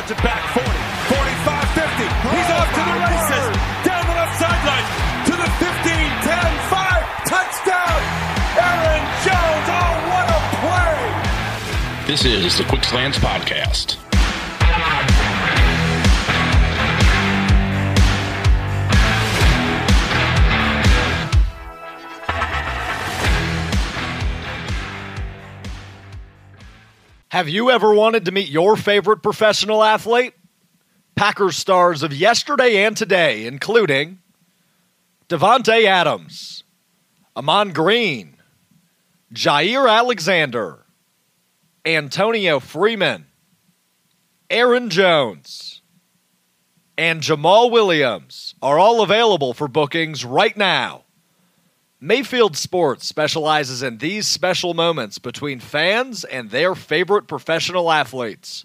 cuts 0.00 0.12
it 0.12 0.22
back 0.24 0.40
40, 0.54 0.64
45, 0.64 1.68
50. 1.76 2.08
He's 2.32 2.50
off 2.56 2.68
to 2.72 2.82
the 2.88 2.96
races. 3.04 3.44
Down 3.84 4.02
the 4.08 4.16
left 4.16 4.34
sideline 4.40 4.86
to 5.28 5.32
the 5.36 5.48
15, 5.60 5.92
10, 6.24 6.52
5. 6.72 7.04
Touchdown. 7.28 8.00
Aaron 8.56 9.04
Jones. 9.24 9.68
Oh, 9.68 9.92
what 10.08 10.26
a 10.32 10.40
play. 10.64 12.06
This 12.06 12.24
is 12.24 12.56
the 12.56 12.64
Quick 12.64 12.84
Slants 12.84 13.18
Podcast. 13.18 14.09
Have 27.30 27.48
you 27.48 27.70
ever 27.70 27.94
wanted 27.94 28.24
to 28.24 28.32
meet 28.32 28.48
your 28.48 28.76
favorite 28.76 29.22
professional 29.22 29.84
athlete? 29.84 30.34
Packers 31.14 31.56
stars 31.56 32.02
of 32.02 32.12
yesterday 32.12 32.84
and 32.84 32.96
today, 32.96 33.46
including 33.46 34.18
Davante 35.28 35.84
Adams, 35.84 36.64
Ahman 37.36 37.72
Green, 37.72 38.34
Jaire 39.32 39.88
Alexander, 39.88 40.84
Antonio 41.84 42.58
Freeman, 42.58 43.26
Aaron 44.50 44.90
Jones, 44.90 45.82
and 46.98 47.20
Jamaal 47.22 47.70
Williams 47.70 48.56
are 48.60 48.80
all 48.80 49.02
available 49.02 49.54
for 49.54 49.68
bookings 49.68 50.24
right 50.24 50.56
now. 50.56 51.04
Mayfield 52.02 52.56
Sports 52.56 53.06
specializes 53.06 53.82
in 53.82 53.98
these 53.98 54.26
special 54.26 54.72
moments 54.72 55.18
between 55.18 55.60
fans 55.60 56.24
and 56.24 56.50
their 56.50 56.74
favorite 56.74 57.28
professional 57.28 57.92
athletes. 57.92 58.64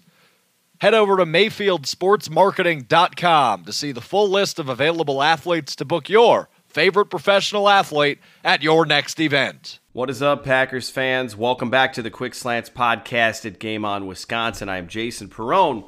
Head 0.80 0.94
over 0.94 1.18
to 1.18 1.26
MayfieldSportsMarketing.com 1.26 3.64
to 3.66 3.72
see 3.74 3.92
the 3.92 4.00
full 4.00 4.30
list 4.30 4.58
of 4.58 4.70
available 4.70 5.22
athletes 5.22 5.76
to 5.76 5.84
book 5.84 6.08
your 6.08 6.48
favorite 6.66 7.10
professional 7.10 7.68
athlete 7.68 8.20
at 8.42 8.62
your 8.62 8.86
next 8.86 9.20
event. 9.20 9.80
What 9.92 10.08
is 10.08 10.22
up, 10.22 10.42
Packers 10.42 10.88
fans? 10.88 11.36
Welcome 11.36 11.68
back 11.68 11.92
to 11.92 12.00
the 12.00 12.10
Quick 12.10 12.32
Slants 12.32 12.70
podcast 12.70 13.44
at 13.44 13.58
Game 13.58 13.84
On 13.84 14.06
Wisconsin. 14.06 14.70
I 14.70 14.78
am 14.78 14.88
Jason 14.88 15.28
Perrone 15.28 15.84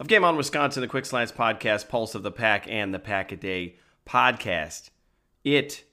of 0.00 0.08
Game 0.08 0.24
On 0.24 0.36
Wisconsin, 0.36 0.80
the 0.80 0.88
Quick 0.88 1.06
Slants 1.06 1.30
podcast, 1.30 1.88
Pulse 1.88 2.16
of 2.16 2.24
the 2.24 2.32
Pack, 2.32 2.66
and 2.68 2.92
the 2.92 2.98
Pack 2.98 3.30
a 3.30 3.36
Day 3.36 3.76
podcast. 4.04 4.90
It 5.44 5.84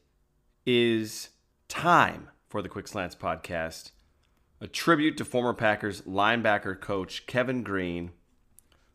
is 0.69 1.29
time 1.69 2.27
for 2.49 2.61
the 2.61 2.67
Quick 2.67 2.89
Slants 2.89 3.15
podcast, 3.15 3.91
a 4.59 4.67
tribute 4.67 5.15
to 5.15 5.23
former 5.23 5.53
Packers 5.53 6.01
linebacker 6.01 6.77
coach 6.77 7.25
Kevin 7.25 7.63
Greene, 7.63 8.11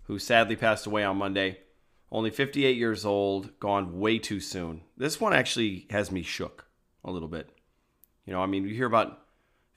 who 0.02 0.18
sadly 0.18 0.54
passed 0.54 0.84
away 0.84 1.02
on 1.02 1.16
Monday. 1.16 1.60
Only 2.10 2.28
58 2.28 2.76
years 2.76 3.06
old, 3.06 3.58
gone 3.58 3.98
way 3.98 4.18
too 4.18 4.38
soon. 4.38 4.82
This 4.98 5.18
one 5.18 5.32
actually 5.32 5.86
has 5.88 6.12
me 6.12 6.20
shook 6.20 6.66
a 7.06 7.10
little 7.10 7.26
bit. 7.26 7.48
You 8.26 8.34
know, 8.34 8.42
I 8.42 8.46
mean, 8.46 8.68
you 8.68 8.74
hear 8.74 8.86
about 8.86 9.22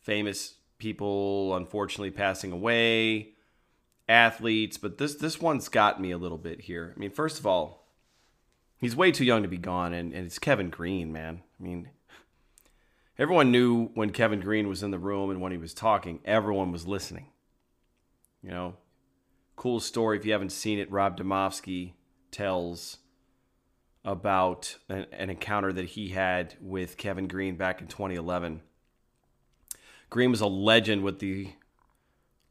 famous 0.02 0.56
people 0.80 1.56
unfortunately 1.56 2.12
passing 2.12 2.52
away, 2.52 3.36
athletes, 4.10 4.78
but 4.78 4.98
this 4.98 5.16
this 5.16 5.40
one's 5.40 5.70
got 5.70 6.02
me 6.02 6.12
a 6.12 6.18
little 6.18 6.38
bit 6.38 6.60
here. 6.60 6.94
I 6.94 7.00
mean, 7.00 7.12
first 7.12 7.40
of 7.40 7.48
all, 7.48 7.88
he's 8.76 8.98
way 8.98 9.14
too 9.14 9.24
young 9.24 9.44
to 9.44 9.48
be 9.48 9.58
gone, 9.58 9.94
and, 9.94 10.12
and 10.12 10.26
it's 10.26 10.40
Kevin 10.40 10.70
Greene, 10.70 11.14
man. 11.14 11.42
I 11.60 11.64
mean, 11.64 11.90
everyone 13.18 13.52
knew 13.52 13.88
when 13.94 14.12
Kevin 14.12 14.42
Greene 14.42 14.68
was 14.68 14.84
in 14.84 14.92
the 14.92 15.00
room 15.00 15.30
and 15.30 15.42
when 15.42 15.52
he 15.52 15.58
was 15.58 15.74
talking, 15.74 16.20
everyone 16.26 16.72
was 16.72 16.88
listening. 16.88 17.28
You 18.42 18.52
know, 18.52 18.76
cool 19.56 19.80
story. 19.80 20.18
If 20.18 20.26
you 20.26 20.34
haven't 20.34 20.52
seen 20.52 20.80
it, 20.80 20.92
Rob 20.92 21.18
Demovsky 21.18 21.94
tells 22.32 22.98
about 24.04 24.78
an, 24.90 25.08
an 25.12 25.30
encounter 25.30 25.74
that 25.74 25.86
he 25.86 26.10
had 26.10 26.56
with 26.62 26.98
Kevin 26.98 27.28
Greene 27.28 27.56
back 27.56 27.82
in 27.82 27.88
2011. 27.88 28.62
Greene 30.10 30.30
was 30.30 30.42
a 30.42 30.48
legend 30.48 31.04
with 31.04 31.20
the 31.20 31.54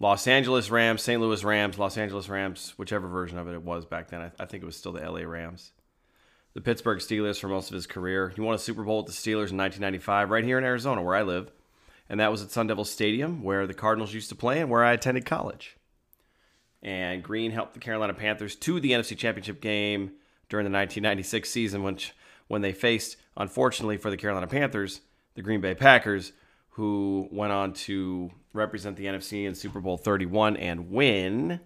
Los 0.00 0.26
Angeles 0.26 0.71
Rams, 0.71 1.03
St. 1.03 1.21
Louis 1.21 1.44
Rams, 1.44 1.78
Los 1.78 1.97
Angeles 1.97 2.28
Rams, 2.28 2.75
whichever 2.76 3.06
version 3.06 3.38
of 3.38 3.47
it 3.47 3.54
it 3.54 3.62
was 3.62 3.86
back 3.86 4.09
then. 4.09 4.21
I, 4.21 4.32
I 4.41 4.47
think 4.47 4.62
it 4.62 4.66
was 4.66 4.76
still 4.76 4.92
the 4.92 5.09
LA 5.09 5.21
Rams 5.21 5.71
the 6.54 6.60
Pittsburgh 6.60 7.00
Steelers 7.00 7.38
for 7.38 7.48
most 7.48 7.69
of 7.69 7.75
his 7.75 7.87
career. 7.87 8.31
He 8.34 8.41
won 8.41 8.54
a 8.54 8.59
Super 8.59 8.84
Bowl 8.84 8.98
with 8.98 9.06
the 9.06 9.12
Steelers 9.12 9.50
in 9.50 9.59
1995, 9.59 10.31
right 10.31 10.44
here 10.44 10.59
in 10.59 10.65
Arizona, 10.65 11.03
where 11.03 11.16
I 11.16 11.22
live. 11.22 11.50
And 12.09 12.20
that 12.20 12.31
was 12.31 12.42
at 12.42 12.50
Sun 12.50 12.69
Devil 12.69 12.84
Stadium, 12.84 13.42
where 13.42 13.66
the 13.66 13.75
Cardinals 13.75 14.15
used 14.15 14.28
to 14.28 14.34
play 14.34 14.60
and 14.60 14.70
where 14.70 14.84
I 14.84 14.92
attended 14.92 15.26
college. 15.26 15.76
And 16.82 17.22
Greene 17.22 17.50
helped 17.50 17.75
the 17.75 17.81
Carolina 17.81 18.15
Panthers 18.15 18.54
to 18.56 18.78
the 18.78 18.92
NFC 18.92 19.16
Championship 19.16 19.60
game 19.60 20.12
during 20.48 20.65
the 20.65 20.76
1996 20.76 21.50
season, 21.50 21.82
which 21.82 22.12
when 22.47 22.62
they 22.62 22.72
faced, 22.72 23.16
unfortunately 23.36 23.97
for 23.97 24.10
the 24.10 24.16
Carolina 24.16 24.47
Panthers, 24.47 25.00
the 25.34 25.42
Green 25.42 25.60
Bay 25.60 25.75
Packers, 25.75 26.32
who 26.71 27.28
went 27.32 27.53
on 27.53 27.72
to 27.72 28.31
represent 28.53 28.97
the 28.97 29.06
NFC 29.06 29.47
in 29.47 29.54
Super 29.54 29.81
Bowl 29.81 29.97
31 29.97 30.56
and 30.59 30.91
win 30.91 31.60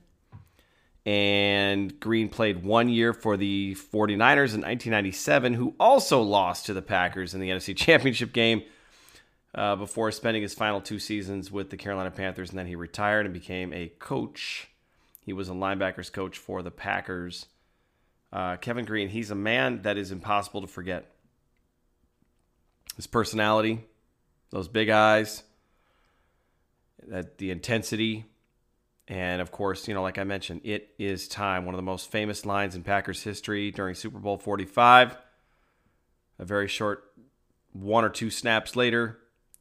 and 1.09 1.99
Greene 2.01 2.29
played 2.29 2.63
one 2.63 2.91
year 2.91 3.15
for 3.15 3.39
the 3.39 3.75
49ers 3.75 4.53
in 4.53 4.61
1997, 4.61 5.55
who 5.55 5.75
also 5.81 6.21
lost 6.21 6.67
to 6.67 6.75
the 6.75 6.83
Packers 6.83 7.33
in 7.33 7.41
the 7.41 7.49
NFC 7.49 7.75
Championship 7.77 8.35
game 8.35 8.63
uh, 9.55 9.75
before 9.77 10.11
spending 10.11 10.43
his 10.43 10.53
final 10.53 10.83
two 10.83 10.99
seasons 10.99 11.51
with 11.51 11.71
the 11.71 11.79
Carolina 11.79 12.11
Panthers. 12.11 12.51
And 12.51 12.59
then 12.59 12.67
he 12.67 12.77
retired 12.77 13.25
and 13.25 13.33
became 13.33 13.73
a 13.73 13.89
coach. 13.99 14.69
He 15.25 15.33
was 15.33 15.49
a 15.49 15.53
linebackers 15.53 16.13
coach 16.13 16.37
for 16.37 16.63
the 16.63 16.71
Packers. 16.71 17.47
Uh, 18.31 18.57
Kevin 18.57 18.85
Greene, 18.85 19.09
he's 19.09 19.31
a 19.31 19.35
man 19.35 19.81
that 19.83 19.97
is 19.97 20.13
impossible 20.13 20.61
to 20.61 20.67
forget. 20.67 21.11
His 22.97 23.07
personality, 23.07 23.83
those 24.51 24.69
big 24.69 24.91
eyes, 24.91 25.43
that 27.07 27.39
the 27.39 27.51
intensity, 27.51 28.27
and 29.09 29.41
of 29.41 29.51
course, 29.51 29.89
you 29.89 29.95
know, 29.95 30.03
like 30.03 30.19
I 30.19 30.25
mentioned, 30.25 30.61
it 30.65 30.91
is 30.99 31.27
time. 31.29 31.65
One 31.65 31.75
of 31.75 31.79
the 31.79 31.83
most 31.83 32.11
famous 32.11 32.45
lines 32.45 32.75
in 32.75 32.83
Packers 32.83 33.23
history 33.23 33.71
during 33.71 33.95
Super 33.95 34.19
Bowl 34.19 34.37
45. 34.37 35.17
A 36.39 36.45
very 36.45 36.69
short 36.69 37.05
one 37.73 38.05
or 38.05 38.11
two 38.11 38.31
snaps 38.31 38.77
later, 38.77 39.19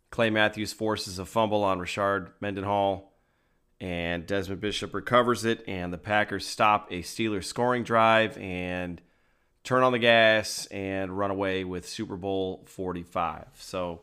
Clay 0.09 0.29
Matthews 0.29 0.73
forces 0.73 1.17
a 1.17 1.25
fumble 1.25 1.63
on 1.63 1.79
Rashard 1.79 2.29
Mendenhall, 2.39 3.13
and 3.79 4.25
Desmond 4.25 4.61
Bishop 4.61 4.93
recovers 4.93 5.45
it, 5.45 5.63
and 5.67 5.93
the 5.93 5.97
Packers 5.97 6.45
stop 6.45 6.91
a 6.91 7.01
Steelers 7.01 7.45
scoring 7.45 7.83
drive 7.83 8.37
and 8.37 9.01
turn 9.63 9.83
on 9.83 9.91
the 9.91 9.99
gas 9.99 10.65
and 10.67 11.17
run 11.17 11.31
away 11.31 11.63
with 11.63 11.87
Super 11.87 12.15
Bowl 12.15 12.63
45. 12.67 13.45
So 13.59 14.01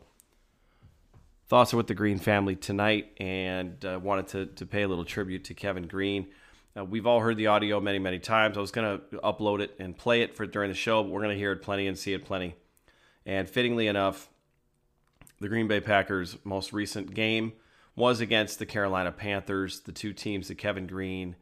thoughts 1.55 1.73
are 1.73 1.77
with 1.77 1.87
the 1.87 1.95
Greene 1.95 2.19
family 2.19 2.57
tonight 2.57 3.13
and 3.19 3.85
uh, 3.85 3.97
wanted 4.03 4.27
to, 4.27 4.47
to 4.47 4.67
pay 4.67 4.83
a 4.83 4.89
little 4.89 5.05
tribute 5.05 5.45
to 5.45 5.55
Kevin 5.55 5.87
Greene. 5.87 6.27
Uh, 6.77 6.85
we've 6.85 7.07
all 7.07 7.21
heard 7.21 7.37
the 7.37 7.47
audio 7.47 7.79
many, 7.79 8.01
many 8.01 8.19
times. 8.19 8.59
I 8.59 8.61
was 8.61 8.73
going 8.73 8.99
to 8.99 9.19
upload 9.19 9.61
it 9.61 9.73
and 9.79 9.97
play 9.97 10.23
it 10.23 10.35
for 10.35 10.47
during 10.47 10.69
the 10.69 10.75
show, 10.75 11.01
but 11.05 11.13
we're 11.13 11.21
going 11.21 11.31
to 11.31 11.39
hear 11.39 11.53
it 11.53 11.63
plenty 11.63 11.87
and 11.87 11.97
see 11.97 12.13
it 12.13 12.25
plenty. 12.25 12.57
And 13.25 13.49
fittingly 13.49 13.87
enough, 13.87 14.29
the 15.39 15.49
Green 15.49 15.69
Bay 15.69 15.79
Packers' 15.79 16.37
most 16.43 16.73
recent 16.73 17.15
game 17.15 17.53
was 17.95 18.21
against 18.21 18.59
the 18.59 18.67
Carolina 18.67 19.13
Panthers. 19.13 19.79
The 19.79 19.93
two 19.93 20.13
teams 20.13 20.49
that 20.49 20.57
Kevin 20.57 20.89
Greene 20.89 21.37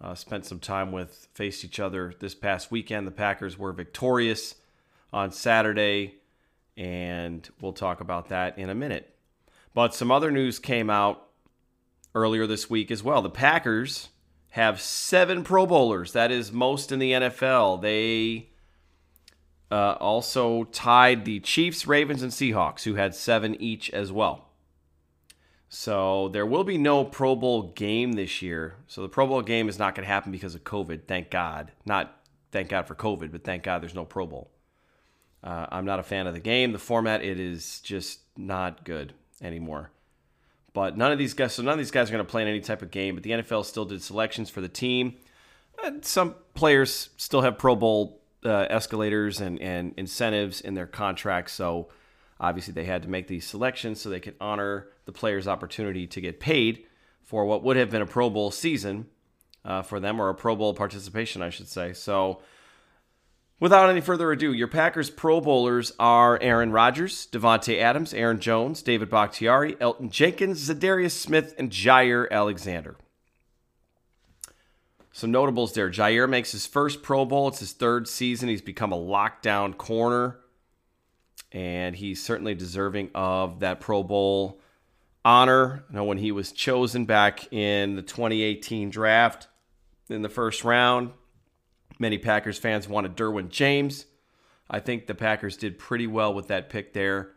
uh, 0.00 0.14
spent 0.14 0.46
some 0.46 0.60
time 0.60 0.92
with 0.92 1.26
faced 1.34 1.64
each 1.64 1.80
other 1.80 2.14
this 2.20 2.36
past 2.36 2.70
weekend. 2.70 3.04
The 3.04 3.10
Packers 3.10 3.58
were 3.58 3.72
victorious 3.72 4.54
on 5.12 5.32
Saturday, 5.32 6.20
and 6.76 7.50
we'll 7.60 7.72
talk 7.72 8.00
about 8.00 8.28
that 8.28 8.56
in 8.56 8.70
a 8.70 8.76
minute. 8.76 9.09
But 9.74 9.94
some 9.94 10.10
other 10.10 10.30
news 10.30 10.58
came 10.58 10.90
out 10.90 11.28
earlier 12.14 12.46
this 12.46 12.68
week 12.68 12.90
as 12.90 13.02
well. 13.02 13.22
The 13.22 13.30
Packers 13.30 14.08
have 14.50 14.80
seven 14.80 15.44
Pro 15.44 15.66
Bowlers. 15.66 16.12
That 16.12 16.30
is 16.30 16.50
most 16.50 16.90
in 16.90 16.98
the 16.98 17.12
NFL. 17.12 17.80
They 17.82 18.50
uh, 19.70 19.96
also 20.00 20.64
tied 20.64 21.24
the 21.24 21.40
Chiefs, 21.40 21.86
Ravens, 21.86 22.22
and 22.22 22.32
Seahawks, 22.32 22.82
who 22.82 22.96
had 22.96 23.14
seven 23.14 23.60
each 23.60 23.90
as 23.90 24.10
well. 24.10 24.46
So 25.68 26.28
there 26.28 26.46
will 26.46 26.64
be 26.64 26.78
no 26.78 27.04
Pro 27.04 27.36
Bowl 27.36 27.70
game 27.74 28.12
this 28.14 28.42
year. 28.42 28.74
So 28.88 29.02
the 29.02 29.08
Pro 29.08 29.28
Bowl 29.28 29.42
game 29.42 29.68
is 29.68 29.78
not 29.78 29.94
going 29.94 30.04
to 30.04 30.12
happen 30.12 30.32
because 30.32 30.56
of 30.56 30.64
COVID. 30.64 31.02
Thank 31.06 31.30
God. 31.30 31.70
Not 31.86 32.12
thank 32.50 32.70
God 32.70 32.88
for 32.88 32.96
COVID, 32.96 33.30
but 33.30 33.44
thank 33.44 33.62
God 33.62 33.80
there's 33.80 33.94
no 33.94 34.04
Pro 34.04 34.26
Bowl. 34.26 34.50
Uh, 35.44 35.66
I'm 35.70 35.84
not 35.84 36.00
a 36.00 36.02
fan 36.02 36.26
of 36.26 36.34
the 36.34 36.40
game. 36.40 36.72
The 36.72 36.80
format 36.80 37.22
it 37.22 37.38
is 37.38 37.78
just 37.80 38.18
not 38.36 38.84
good 38.84 39.14
anymore. 39.40 39.90
But 40.72 40.96
none 40.96 41.12
of 41.12 41.18
these 41.18 41.34
guys, 41.34 41.54
so 41.54 41.62
none 41.62 41.72
of 41.72 41.78
these 41.78 41.90
guys 41.90 42.08
are 42.08 42.12
going 42.12 42.24
to 42.24 42.30
play 42.30 42.42
in 42.42 42.48
any 42.48 42.60
type 42.60 42.82
of 42.82 42.90
game. 42.90 43.14
But 43.14 43.24
the 43.24 43.30
NFL 43.30 43.64
still 43.64 43.84
did 43.84 44.02
selections 44.02 44.50
for 44.50 44.60
the 44.60 44.68
team. 44.68 45.16
And 45.82 46.04
some 46.04 46.34
players 46.54 47.10
still 47.16 47.42
have 47.42 47.58
Pro 47.58 47.74
Bowl 47.74 48.20
uh, 48.44 48.66
escalators 48.70 49.40
and, 49.40 49.60
and 49.60 49.94
incentives 49.96 50.60
in 50.60 50.74
their 50.74 50.86
contracts. 50.86 51.52
So 51.52 51.88
obviously 52.38 52.72
they 52.72 52.84
had 52.84 53.02
to 53.02 53.08
make 53.08 53.26
these 53.26 53.46
selections 53.46 54.00
so 54.00 54.08
they 54.08 54.20
could 54.20 54.36
honor 54.40 54.88
the 55.04 55.12
player's 55.12 55.48
opportunity 55.48 56.06
to 56.06 56.20
get 56.20 56.40
paid 56.40 56.86
for 57.22 57.44
what 57.44 57.62
would 57.62 57.76
have 57.76 57.90
been 57.90 58.02
a 58.02 58.06
Pro 58.06 58.30
Bowl 58.30 58.50
season 58.50 59.06
uh, 59.64 59.82
for 59.82 60.00
them, 60.00 60.20
or 60.20 60.30
a 60.30 60.34
Pro 60.34 60.56
Bowl 60.56 60.74
participation, 60.74 61.42
I 61.42 61.50
should 61.50 61.68
say. 61.68 61.92
So, 61.92 62.40
without 63.60 63.88
any 63.88 64.00
further 64.00 64.32
ado, 64.32 64.52
your 64.52 64.66
Packers 64.66 65.10
Pro 65.10 65.40
Bowlers 65.40 65.92
are 65.98 66.38
Aaron 66.42 66.72
Rodgers, 66.72 67.28
Davante 67.30 67.78
Adams, 67.80 68.12
Aaron 68.12 68.40
Jones, 68.40 68.82
David 68.82 69.10
Bakhtiari, 69.10 69.74
Elgton 69.76 70.10
Jenkins, 70.10 70.68
Za'Darius 70.68 71.12
Smith, 71.12 71.54
and 71.58 71.70
Jaire 71.70 72.28
Alexander. 72.30 72.96
Some 75.12 75.30
notables 75.32 75.74
there. 75.74 75.90
Jaire 75.90 76.28
makes 76.28 76.52
his 76.52 76.66
first 76.66 77.02
Pro 77.02 77.24
Bowl. 77.24 77.48
It's 77.48 77.58
his 77.58 77.72
third 77.72 78.08
season. 78.08 78.48
He's 78.48 78.62
become 78.62 78.92
a 78.92 78.96
lockdown 78.96 79.76
corner, 79.76 80.38
and 81.52 81.94
he's 81.94 82.22
certainly 82.22 82.54
deserving 82.54 83.10
of 83.14 83.60
that 83.60 83.80
Pro 83.80 84.02
Bowl 84.02 84.60
honor. 85.24 85.84
You 85.90 85.96
know, 85.96 86.04
when 86.04 86.18
he 86.18 86.32
was 86.32 86.52
chosen 86.52 87.04
back 87.04 87.52
in 87.52 87.96
the 87.96 88.02
2018 88.02 88.90
draft 88.90 89.48
in 90.08 90.22
the 90.22 90.28
first 90.28 90.64
round, 90.64 91.10
many 92.00 92.18
Packers 92.18 92.58
fans 92.58 92.88
wanted 92.88 93.16
Derwin 93.16 93.50
James. 93.50 94.06
I 94.68 94.80
think 94.80 95.06
the 95.06 95.14
Packers 95.14 95.56
did 95.56 95.78
pretty 95.78 96.06
well 96.06 96.32
with 96.32 96.48
that 96.48 96.70
pick 96.70 96.92
there, 96.92 97.32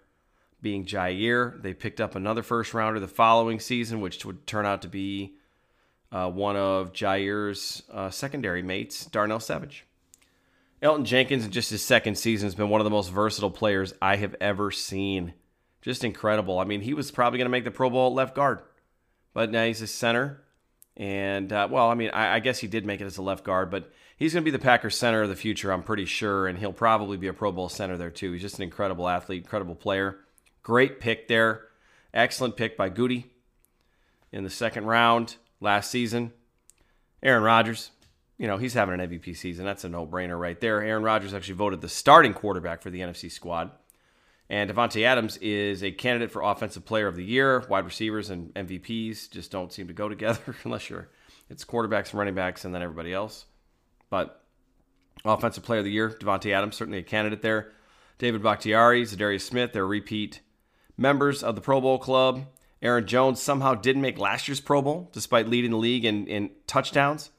being 0.62 0.86
Jaire. 0.86 1.62
They 1.62 1.74
picked 1.74 2.00
up 2.00 2.16
another 2.16 2.44
first 2.44 2.74
rounder 2.74 3.00
the 3.00 3.08
following 3.08 3.60
season, 3.60 4.02
which 4.02 4.24
would 4.24 4.48
turn 4.48 4.66
out 4.66 4.82
to 4.84 4.88
be 4.88 5.36
uh, 6.12 6.30
one 6.30 6.56
of 6.56 6.94
Jaire's 6.94 7.84
uh, 7.92 8.10
secondary 8.10 8.62
mates, 8.62 9.06
Darnell 9.06 9.40
Savage. 9.40 9.86
Elgton 10.82 11.06
Jenkins, 11.06 11.46
in 11.46 11.52
just 11.52 11.72
his 11.72 11.84
second 11.84 12.18
season, 12.18 12.46
has 12.46 12.56
been 12.56 12.70
one 12.70 12.82
of 12.82 12.86
the 12.86 12.92
most 12.92 13.10
versatile 13.10 13.50
players 13.50 13.94
I 14.02 14.18
have 14.18 14.36
ever 14.40 14.70
seen. 14.70 15.34
Just 15.82 16.04
incredible. 16.04 16.60
I 16.60 16.66
mean, 16.66 16.82
he 16.82 16.94
was 16.94 17.10
probably 17.10 17.40
going 17.40 17.46
to 17.46 17.52
make 17.52 17.64
the 17.64 17.72
Pro 17.72 17.90
Bowl 17.90 18.14
left 18.14 18.36
guard, 18.36 18.60
but 19.34 19.50
now 19.50 19.66
he's 19.66 19.82
a 19.82 19.88
center. 19.88 20.43
And, 20.96 21.52
uh, 21.52 21.68
well, 21.72 21.90
I 21.90 21.96
mean, 21.96 22.12
I, 22.12 22.36
I 22.36 22.40
guess 22.40 22.60
he 22.60 22.68
did 22.68 22.86
make 22.86 23.02
it 23.02 23.06
as 23.06 23.18
a 23.18 23.22
left 23.24 23.44
guard, 23.44 23.72
but 23.72 23.92
he's 24.16 24.34
going 24.34 24.44
to 24.44 24.46
be 24.46 24.56
the 24.56 24.64
Packers 24.64 24.98
center 24.98 25.24
of 25.24 25.30
the 25.30 25.36
future, 25.36 25.72
I'm 25.72 25.84
pretty 25.84 26.06
sure. 26.06 26.48
And 26.48 26.60
he'll 26.60 26.74
probably 26.74 27.18
be 27.18 27.28
a 27.28 27.34
Pro 27.34 27.52
Bowl 27.52 27.70
center 27.70 27.98
there, 27.98 28.12
too. 28.12 28.32
He's 28.32 28.42
just 28.42 28.58
an 28.58 28.64
incredible 28.64 29.08
athlete, 29.08 29.44
incredible 29.44 29.76
player. 29.76 30.20
Great 30.62 31.00
pick 31.00 31.28
there. 31.28 31.68
Excellent 32.14 32.56
pick 32.56 32.78
by 32.78 32.90
Goody 32.90 33.32
in 34.32 34.44
the 34.44 34.50
second 34.50 34.86
round 34.86 35.38
last 35.60 35.90
season. 35.90 36.32
Aaron 37.24 37.44
Rodgers, 37.44 37.92
you 38.38 38.48
know, 38.48 38.58
he's 38.58 38.74
having 38.74 39.00
an 39.00 39.10
MVP 39.10 39.36
season. 39.36 39.66
That's 39.66 39.84
a 39.84 39.90
no 39.90 40.06
brainer 40.06 40.40
right 40.40 40.60
there. 40.60 40.82
Aaron 40.82 41.04
Rodgers 41.04 41.34
actually 41.34 41.56
voted 41.56 41.82
the 41.82 41.90
starting 41.90 42.34
quarterback 42.34 42.82
for 42.82 42.90
the 42.90 43.00
NFC 43.00 43.32
squad. 43.32 43.72
And 44.54 44.70
Davante 44.70 45.04
Adams 45.04 45.38
is 45.38 45.84
a 45.84 45.92
candidate 45.92 46.30
for 46.30 46.44
Offensive 46.44 46.86
Player 46.86 47.08
of 47.08 47.16
the 47.16 47.26
Year. 47.26 47.66
Wide 47.70 47.86
receivers 47.86 48.30
and 48.30 48.54
MVPs 48.54 49.32
just 49.32 49.50
don't 49.50 49.74
seem 49.74 49.88
to 49.88 49.94
go 49.94 50.08
together 50.08 50.56
unless 50.64 50.92
you're 50.92 51.10
it's 51.50 51.66
quarterbacks 51.66 52.12
and 52.12 52.20
running 52.20 52.36
backs 52.36 52.64
and 52.64 52.74
then 52.74 52.84
everybody 52.84 53.12
else. 53.12 53.46
But 54.12 54.44
Offensive 55.26 55.64
Player 55.64 55.80
of 55.80 55.86
the 55.86 55.92
Year, 55.92 56.12
Davante 56.12 56.54
Adams 56.54 56.76
certainly 56.76 57.00
a 57.00 57.04
candidate 57.04 57.42
there. 57.42 57.72
David 58.20 58.44
Bakhtiari, 58.44 59.02
Za'Darius 59.02 59.42
Smith, 59.42 59.74
they're 59.74 59.88
repeat 59.88 60.42
members 60.98 61.42
of 61.42 61.56
the 61.56 61.62
Pro 61.62 61.82
Bowl 61.82 61.98
club. 61.98 62.46
Aaron 62.80 63.08
Jones 63.08 63.42
somehow 63.42 63.74
didn't 63.74 64.04
make 64.04 64.20
last 64.20 64.48
year's 64.48 64.62
Pro 64.62 64.84
Bowl 64.84 65.10
despite 65.14 65.50
leading 65.50 65.72
the 65.72 65.78
league 65.78 66.06
in, 66.06 66.28
in 66.28 66.52
touchdowns. 66.68 67.32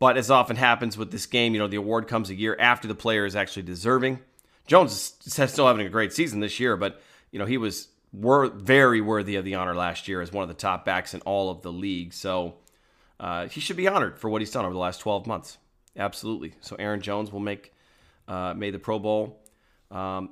But 0.00 0.16
as 0.16 0.32
often 0.32 0.56
happens 0.56 0.98
with 0.98 1.12
this 1.12 1.26
game, 1.26 1.52
you 1.52 1.60
know, 1.60 1.68
the 1.68 1.76
award 1.76 2.08
comes 2.08 2.28
a 2.28 2.34
year 2.34 2.56
after 2.58 2.88
the 2.88 2.96
player 2.96 3.24
is 3.24 3.36
actually 3.36 3.62
deserving. 3.62 4.18
Jones 4.66 5.14
is 5.24 5.50
still 5.50 5.66
having 5.66 5.86
a 5.86 5.90
great 5.90 6.12
season 6.12 6.40
this 6.40 6.60
year, 6.60 6.76
but, 6.76 7.00
you 7.30 7.38
know, 7.38 7.46
he 7.46 7.58
was 7.58 7.88
wor- 8.12 8.50
very 8.50 9.00
worthy 9.00 9.36
of 9.36 9.44
the 9.44 9.56
honor 9.56 9.74
last 9.74 10.08
year 10.08 10.20
as 10.20 10.32
one 10.32 10.42
of 10.42 10.48
the 10.48 10.54
top 10.54 10.84
backs 10.84 11.14
in 11.14 11.20
all 11.22 11.50
of 11.50 11.62
the 11.62 11.72
league. 11.72 12.12
So 12.12 12.54
uh, 13.18 13.48
he 13.48 13.60
should 13.60 13.76
be 13.76 13.88
honored 13.88 14.18
for 14.18 14.30
what 14.30 14.40
he's 14.40 14.50
done 14.50 14.64
over 14.64 14.74
the 14.74 14.80
last 14.80 15.00
12 15.00 15.26
months. 15.26 15.58
Absolutely. 15.96 16.54
So 16.60 16.76
Aaron 16.76 17.00
Jones 17.00 17.32
will 17.32 17.40
make 17.40 17.72
uh, 18.28 18.54
made 18.54 18.72
the 18.72 18.78
Pro 18.78 18.98
Bowl. 18.98 19.40
Um, 19.90 20.30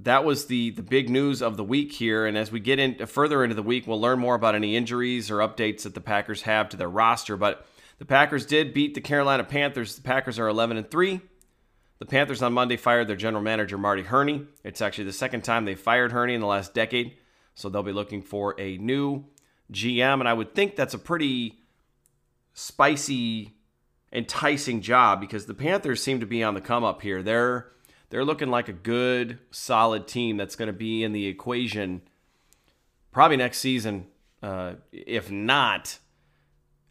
that 0.00 0.24
was 0.24 0.46
the 0.46 0.70
the 0.70 0.82
big 0.82 1.08
news 1.08 1.40
of 1.40 1.56
the 1.56 1.64
week 1.64 1.92
here. 1.92 2.26
And 2.26 2.36
as 2.36 2.50
we 2.50 2.60
get 2.60 2.78
in 2.78 3.06
further 3.06 3.42
into 3.42 3.54
the 3.54 3.62
week, 3.62 3.86
we'll 3.86 4.00
learn 4.00 4.18
more 4.18 4.34
about 4.34 4.54
any 4.54 4.76
injuries 4.76 5.30
or 5.30 5.36
updates 5.36 5.82
that 5.82 5.94
the 5.94 6.00
Packers 6.00 6.42
have 6.42 6.68
to 6.70 6.76
their 6.76 6.90
roster. 6.90 7.36
But 7.36 7.64
the 7.98 8.04
Packers 8.04 8.44
did 8.44 8.74
beat 8.74 8.94
the 8.94 9.00
Carolina 9.00 9.44
Panthers. 9.44 9.94
The 9.96 10.02
Packers 10.02 10.38
are 10.38 10.48
11 10.48 10.76
and 10.76 10.90
three. 10.90 11.20
The 11.98 12.06
Panthers 12.06 12.42
on 12.42 12.52
Monday 12.52 12.76
fired 12.76 13.08
their 13.08 13.16
general 13.16 13.42
manager 13.42 13.78
Marty 13.78 14.02
Hurney. 14.02 14.46
It's 14.62 14.82
actually 14.82 15.04
the 15.04 15.12
second 15.12 15.42
time 15.42 15.64
they 15.64 15.74
fired 15.74 16.12
Herney 16.12 16.34
in 16.34 16.40
the 16.40 16.46
last 16.46 16.74
decade, 16.74 17.16
so 17.54 17.68
they'll 17.68 17.82
be 17.82 17.92
looking 17.92 18.22
for 18.22 18.54
a 18.60 18.76
new 18.76 19.24
GM. 19.72 20.20
And 20.20 20.28
I 20.28 20.34
would 20.34 20.54
think 20.54 20.76
that's 20.76 20.94
a 20.94 20.98
pretty 20.98 21.60
spicy, 22.52 23.54
enticing 24.12 24.82
job 24.82 25.20
because 25.20 25.46
the 25.46 25.54
Panthers 25.54 26.02
seem 26.02 26.20
to 26.20 26.26
be 26.26 26.42
on 26.42 26.54
the 26.54 26.60
come 26.60 26.84
up 26.84 27.00
here. 27.00 27.22
They're 27.22 27.68
they're 28.10 28.24
looking 28.24 28.50
like 28.50 28.68
a 28.68 28.72
good, 28.72 29.38
solid 29.50 30.06
team 30.06 30.36
that's 30.36 30.54
going 30.54 30.68
to 30.68 30.72
be 30.72 31.02
in 31.02 31.12
the 31.12 31.26
equation 31.26 32.02
probably 33.10 33.36
next 33.36 33.58
season, 33.58 34.06
uh, 34.42 34.74
if 34.92 35.30
not 35.30 35.98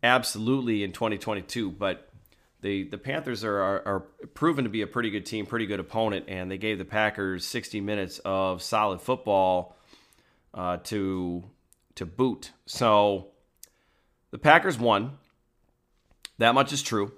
absolutely 0.03 0.83
in 0.83 0.91
2022. 0.91 1.71
But 1.71 2.09
the 2.65 2.83
the 2.85 2.97
Panthers 2.97 3.43
are, 3.43 3.61
are, 3.61 3.87
are 3.87 3.99
proven 4.33 4.63
to 4.63 4.69
be 4.71 4.81
a 4.81 4.87
pretty 4.87 5.11
good 5.11 5.25
team, 5.25 5.45
pretty 5.45 5.67
good 5.67 5.79
opponent, 5.79 6.25
and 6.27 6.49
they 6.49 6.57
gave 6.57 6.79
the 6.79 6.85
Packers 6.85 7.45
60 7.45 7.79
minutes 7.79 8.19
of 8.25 8.61
solid 8.61 9.01
football 9.01 9.77
uh, 10.53 10.77
to 10.85 11.43
to 11.93 12.05
boot. 12.07 12.51
So 12.65 13.27
the 14.31 14.39
Packers 14.39 14.79
won. 14.79 15.19
That 16.39 16.55
much 16.55 16.73
is 16.73 16.81
true. 16.81 17.13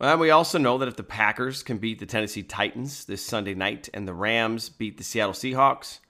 And 0.00 0.18
we 0.18 0.30
also 0.30 0.58
know 0.58 0.76
that 0.78 0.88
if 0.88 0.96
the 0.96 1.04
Packers 1.04 1.62
can 1.62 1.78
beat 1.78 2.00
the 2.00 2.04
Tennessee 2.04 2.42
Titans 2.42 3.04
this 3.04 3.24
Sunday 3.24 3.54
night 3.54 3.88
and 3.94 4.08
the 4.08 4.12
Rams 4.12 4.68
beat 4.68 4.98
the 4.98 5.04
Seattle 5.04 5.32
Seahawks, 5.32 6.00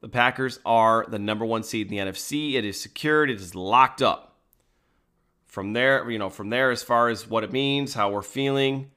the 0.00 0.08
Packers 0.08 0.60
are 0.64 1.04
the 1.08 1.18
number 1.18 1.44
one 1.44 1.64
seed 1.64 1.90
in 1.90 1.96
the 2.06 2.12
NFC. 2.12 2.54
It 2.54 2.64
is 2.64 2.80
secured. 2.80 3.28
It 3.28 3.40
is 3.40 3.56
locked 3.56 4.00
up. 4.00 4.31
From 5.52 5.74
there, 5.74 6.10
you 6.10 6.18
know, 6.18 6.30
from 6.30 6.48
there, 6.48 6.70
as 6.70 6.82
far 6.82 7.10
as 7.10 7.28
what 7.28 7.44
it 7.44 7.52
means, 7.52 7.92
how 7.92 8.08
we're 8.08 8.22
feeling 8.22 8.90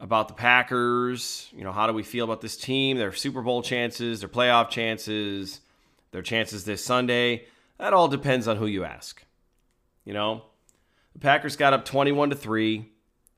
about 0.00 0.26
the 0.26 0.34
Packers, 0.34 1.48
you 1.56 1.62
know, 1.62 1.70
how 1.70 1.86
do 1.86 1.92
we 1.92 2.02
feel 2.02 2.24
about 2.24 2.40
this 2.40 2.56
team, 2.56 2.98
their 2.98 3.12
Super 3.12 3.42
Bowl 3.42 3.62
chances, 3.62 4.18
their 4.18 4.28
playoff 4.28 4.70
chances, 4.70 5.60
their 6.10 6.20
chances 6.20 6.64
this 6.64 6.84
Sunday, 6.84 7.44
that 7.78 7.92
all 7.92 8.08
depends 8.08 8.48
on 8.48 8.56
who 8.56 8.66
you 8.66 8.82
ask. 8.82 9.24
You 10.04 10.14
know, 10.14 10.42
the 11.12 11.20
Packers 11.20 11.54
got 11.54 11.72
up 11.72 11.84
21 11.84 12.30
to 12.30 12.36
3 12.36 12.90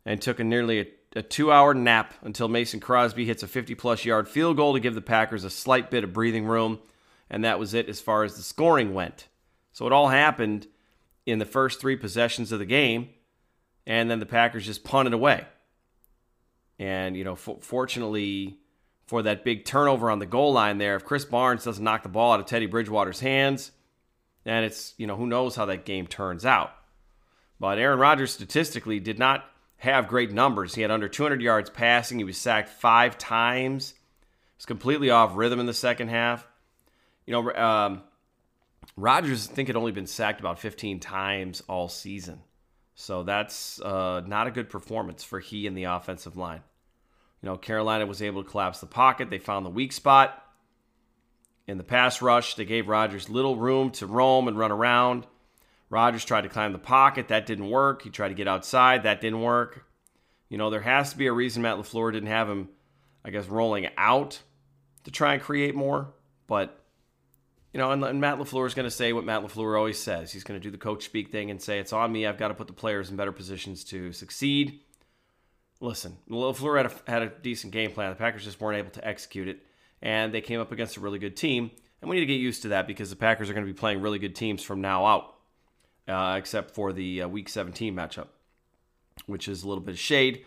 and 0.07 0.23
took 0.23 0.41
a 0.41 0.45
nearly 0.45 0.81
a, 0.81 0.87
a 1.17 1.23
two 1.23 1.53
hour 1.53 1.75
nap 1.75 2.15
until 2.23 2.49
Mason 2.49 2.81
Crosby 2.81 3.27
hits 3.27 3.43
a 3.43 3.49
50 3.49 3.75
plus 3.75 4.07
yard 4.07 4.27
field 4.27 4.57
goal 4.57 4.73
to 4.73 4.81
give 4.81 4.95
the 4.95 5.03
Packers 5.03 5.45
a 5.45 5.51
slight 5.51 5.91
bit 5.91 6.05
of 6.05 6.15
breathing 6.15 6.47
room. 6.47 6.79
And 7.29 7.45
that 7.45 7.59
was 7.59 7.75
it 7.75 7.91
as 7.91 8.01
far 8.01 8.25
as 8.25 8.39
the 8.39 8.43
scoring 8.43 8.95
went. 8.95 9.29
So 9.75 9.87
it 9.87 9.93
all 9.93 10.09
happened 10.09 10.69
in 11.27 11.39
the 11.39 11.45
first 11.45 11.81
three 11.81 11.97
possessions 11.97 12.53
of 12.53 12.59
the 12.59 12.67
game. 12.67 13.11
And 13.87 14.11
then 14.11 14.21
the 14.21 14.27
Packers 14.27 14.67
just 14.67 14.85
punted 14.85 15.15
away. 15.15 15.47
And, 16.79 17.17
you 17.17 17.25
know, 17.25 17.33
f- 17.33 17.61
fortunately 17.61 18.59
for 19.07 19.23
that 19.23 19.45
big 19.45 19.65
turnover 19.65 20.11
on 20.11 20.19
the 20.19 20.27
goal 20.27 20.53
line 20.53 20.79
there, 20.79 20.97
if 20.97 21.05
Krys 21.05 21.29
Barnes 21.29 21.65
doesn't 21.65 21.83
knock 21.83 22.03
the 22.03 22.09
ball 22.09 22.33
out 22.33 22.41
of 22.41 22.47
Teddy 22.47 22.67
Bridgewater's 22.67 23.21
hands, 23.21 23.73
then 24.45 24.65
it's, 24.65 24.95
you 24.97 25.07
know, 25.07 25.17
who 25.17 25.27
knows 25.27 25.57
how 25.57 25.67
that 25.67 25.85
game 25.85 26.07
turns 26.07 26.47
out. 26.47 26.73
But 27.59 27.79
Aaron 27.79 27.99
Rodgers 27.99 28.33
statistically 28.33 29.01
did 29.01 29.19
not 29.19 29.45
have 29.77 30.09
great 30.09 30.33
numbers. 30.33 30.75
He 30.75 30.83
had 30.83 30.91
under 30.91 31.09
200 31.09 31.43
yards 31.43 31.71
passing. 31.71 32.19
He 32.19 32.25
was 32.25 32.39
sacked 32.39 32.69
five 32.69 33.19
times. 33.19 33.93
He 33.93 34.57
was 34.59 34.67
completely 34.67 35.11
off 35.11 35.37
rhythm 35.37 35.61
in 35.61 35.67
the 35.67 35.75
second 35.75 36.09
half. 36.09 36.47
You 37.27 37.33
know, 37.33 37.53
um, 37.53 38.03
Rodgers, 38.97 39.49
I 39.51 39.55
think, 39.55 39.69
had 39.69 39.77
only 39.77 39.93
been 39.93 40.07
sacked 40.07 40.41
about 40.41 40.59
15 40.59 41.01
times 41.01 41.63
all 41.69 41.89
season. 41.89 42.41
So 42.95 43.23
that's 43.23 43.81
uh, 43.81 44.23
not 44.27 44.47
a 44.47 44.51
good 44.51 44.69
performance 44.69 45.25
for 45.25 45.41
he 45.41 45.67
and 45.67 45.77
the 45.77 45.85
offensive 45.85 46.37
line. 46.37 46.63
You 47.43 47.49
know, 47.49 47.57
Carolina 47.57 48.05
was 48.05 48.21
able 48.21 48.45
to 48.45 48.51
collapse 48.51 48.81
the 48.81 48.87
pocket. 48.87 49.31
They 49.31 49.39
found 49.39 49.65
the 49.65 49.71
weak 49.71 49.93
spot 49.93 50.45
in 51.67 51.79
the 51.79 51.85
pass 51.85 52.21
rush. 52.21 52.55
They 52.57 52.65
gave 52.65 52.89
Rodgers 52.89 53.31
little 53.31 53.57
room 53.57 53.91
to 53.93 54.07
roam 54.07 54.49
and 54.49 54.59
run 54.59 54.73
around. 54.73 55.27
Rodgers 55.89 56.25
tried 56.25 56.43
to 56.43 56.49
climb 56.49 56.73
the 56.73 56.79
pocket. 56.79 57.29
That 57.29 57.47
didn't 57.47 57.71
work. 57.71 58.03
He 58.03 58.11
tried 58.11 58.29
to 58.29 58.35
get 58.35 58.49
outside. 58.49 59.05
That 59.05 59.21
didn't 59.21 59.41
work. 59.41 59.87
You 60.49 60.59
know, 60.59 60.69
there 60.69 60.81
has 60.81 61.13
to 61.13 61.19
be 61.19 61.27
a 61.27 61.33
reason 61.33 61.63
Matt 61.63 61.79
LaFleur 61.79 62.13
didn't 62.13 62.29
have 62.29 62.49
him, 62.49 62.69
I 63.25 63.31
guess, 63.31 63.47
rolling 63.47 63.89
out 63.97 64.41
to 65.05 65.11
try 65.11 65.35
and 65.35 65.43
create 65.43 65.75
more. 65.75 66.13
But, 66.47 66.80
you 67.73 67.79
know, 67.79 67.91
and, 67.93 68.05
and 68.05 68.21
Matt 68.21 68.39
LaFleur 68.39 68.67
is 68.67 68.75
going 68.75 68.85
to 68.85 68.91
say 68.91 69.13
what 69.13 69.25
Matt 69.25 69.43
LaFleur 69.43 69.79
always 69.79 69.99
says. 69.99 70.33
He's 70.33 70.45
going 70.45 70.61
to 70.61 70.63
do 70.63 70.71
the 70.71 70.79
coach 70.79 71.05
speak 71.05 71.31
thing 71.31 71.51
and 71.51 71.61
say, 71.61 71.79
it's 71.79 71.93
on 71.93 72.11
me. 72.11 72.27
I've 72.27 72.39
got 72.39 72.49
to 72.49 72.55
put 72.55 72.67
the 72.67 72.73
players 72.73 73.11
in 73.11 73.17
better 73.17 73.33
positions 73.33 73.85
to 73.85 74.13
succeed. 74.13 74.81
Listen, 75.81 76.19
LaFleur 76.29 76.77
had 76.77 76.87
a, 76.87 77.11
had 77.11 77.23
a 77.23 77.29
decent 77.29 77.73
game 77.73 77.93
plan. 77.93 78.11
The 78.11 78.17
Packers 78.17 78.45
just 78.45 78.61
weren't 78.61 78.79
able 78.79 78.91
to 78.91 79.07
execute 79.07 79.49
it. 79.49 79.61
And 80.03 80.33
they 80.33 80.41
came 80.41 80.61
up 80.61 80.73
against 80.73 80.97
a 80.97 81.01
really 81.01 81.19
good 81.19 81.37
team. 81.37 81.71
And 82.01 82.09
we 82.09 82.17
need 82.17 82.21
to 82.21 82.27
get 82.27 82.41
used 82.41 82.63
to 82.63 82.69
that 82.69 82.87
because 82.87 83.11
the 83.11 83.17
Packers 83.17 83.51
are 83.51 83.55
going 83.55 83.67
to 83.67 83.73
be 83.73 83.79
playing 83.79 84.01
really 84.01 84.19
good 84.19 84.35
teams 84.35 84.63
from 84.63 84.81
now 84.81 85.05
out 85.05 85.35
uh, 86.11 86.37
except 86.37 86.75
for 86.75 86.93
the 86.93 87.23
uh, 87.23 87.29
Week 87.29 87.49
17 87.49 87.95
matchup, 87.95 88.29
which 89.27 89.49
is 89.49 89.63
a 89.63 89.69
little 89.69 89.83
bit 89.83 89.93
of 89.93 89.99
shade 89.99 90.45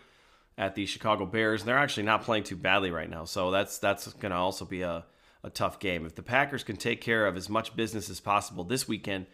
at 0.58 0.74
the 0.74 0.86
Chicago 0.86 1.26
Bears. 1.26 1.62
And 1.62 1.68
they're 1.68 1.78
actually 1.78 2.04
not 2.04 2.22
playing 2.22 2.44
too 2.44 2.56
badly 2.56 2.90
right 2.90 3.08
now, 3.08 3.24
so 3.24 3.50
that's 3.50 3.78
that's 3.78 4.12
going 4.14 4.30
to 4.30 4.36
also 4.36 4.64
be 4.64 4.82
a, 4.82 5.04
a 5.44 5.50
tough 5.50 5.78
game. 5.78 6.06
If 6.06 6.14
the 6.14 6.22
Packers 6.22 6.64
can 6.64 6.76
take 6.76 7.00
care 7.00 7.26
of 7.26 7.36
as 7.36 7.48
much 7.48 7.76
business 7.76 8.08
as 8.08 8.18
possible 8.18 8.64
this 8.64 8.88
weekend 8.88 9.26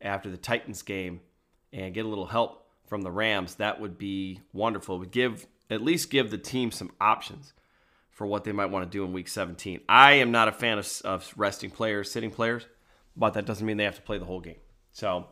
after 0.00 0.30
the 0.30 0.36
Titans 0.36 0.82
game 0.82 1.20
and 1.72 1.94
get 1.94 2.04
a 2.04 2.08
little 2.08 2.26
help 2.26 2.66
from 2.86 3.02
the 3.02 3.10
Rams, 3.10 3.56
that 3.56 3.80
would 3.80 3.98
be 3.98 4.40
wonderful. 4.52 4.96
It 4.96 4.98
would 4.98 5.10
give 5.10 5.46
at 5.70 5.82
least 5.82 6.10
give 6.10 6.30
the 6.30 6.38
team 6.38 6.70
some 6.70 6.92
options 7.00 7.54
for 8.10 8.26
what 8.26 8.44
they 8.44 8.52
might 8.52 8.66
want 8.66 8.84
to 8.84 8.90
do 8.90 9.04
in 9.04 9.12
Week 9.12 9.28
17. 9.28 9.80
I 9.88 10.14
am 10.14 10.30
not 10.30 10.48
a 10.48 10.52
fan 10.52 10.78
of, 10.78 11.00
of 11.04 11.32
resting 11.36 11.70
players, 11.70 12.10
sitting 12.10 12.30
players, 12.30 12.66
but 13.16 13.34
that 13.34 13.46
doesn't 13.46 13.66
mean 13.66 13.76
they 13.76 13.84
have 13.84 13.96
to 13.96 14.02
play 14.02 14.18
the 14.18 14.24
whole 14.24 14.40
game. 14.40 14.56
So, 14.92 15.28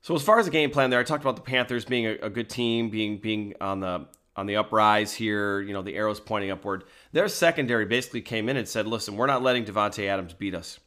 so 0.00 0.14
as 0.14 0.22
far 0.22 0.38
as 0.38 0.46
the 0.46 0.52
game 0.52 0.70
plan 0.70 0.90
there, 0.90 1.00
I 1.00 1.02
talked 1.02 1.24
about 1.24 1.36
the 1.36 1.42
Panthers 1.42 1.84
being 1.84 2.06
a, 2.06 2.12
a 2.22 2.30
good 2.30 2.48
team, 2.48 2.88
being 2.88 3.18
being 3.18 3.54
on 3.60 3.80
the 3.80 4.06
on 4.38 4.46
the 4.46 4.54
uprise 4.54 5.12
here. 5.12 5.60
You 5.60 5.72
know, 5.72 5.82
the 5.82 5.96
arrows 5.96 6.20
pointing 6.20 6.52
upward. 6.52 6.84
Their 7.10 7.26
secondary 7.26 7.86
basically 7.86 8.22
came 8.22 8.48
in 8.48 8.56
and 8.56 8.68
said, 8.68 8.86
"Listen, 8.86 9.16
we're 9.16 9.26
not 9.26 9.42
letting 9.42 9.64
Davante 9.64 10.06
Adams 10.06 10.32
beat 10.32 10.54
us." 10.54 10.78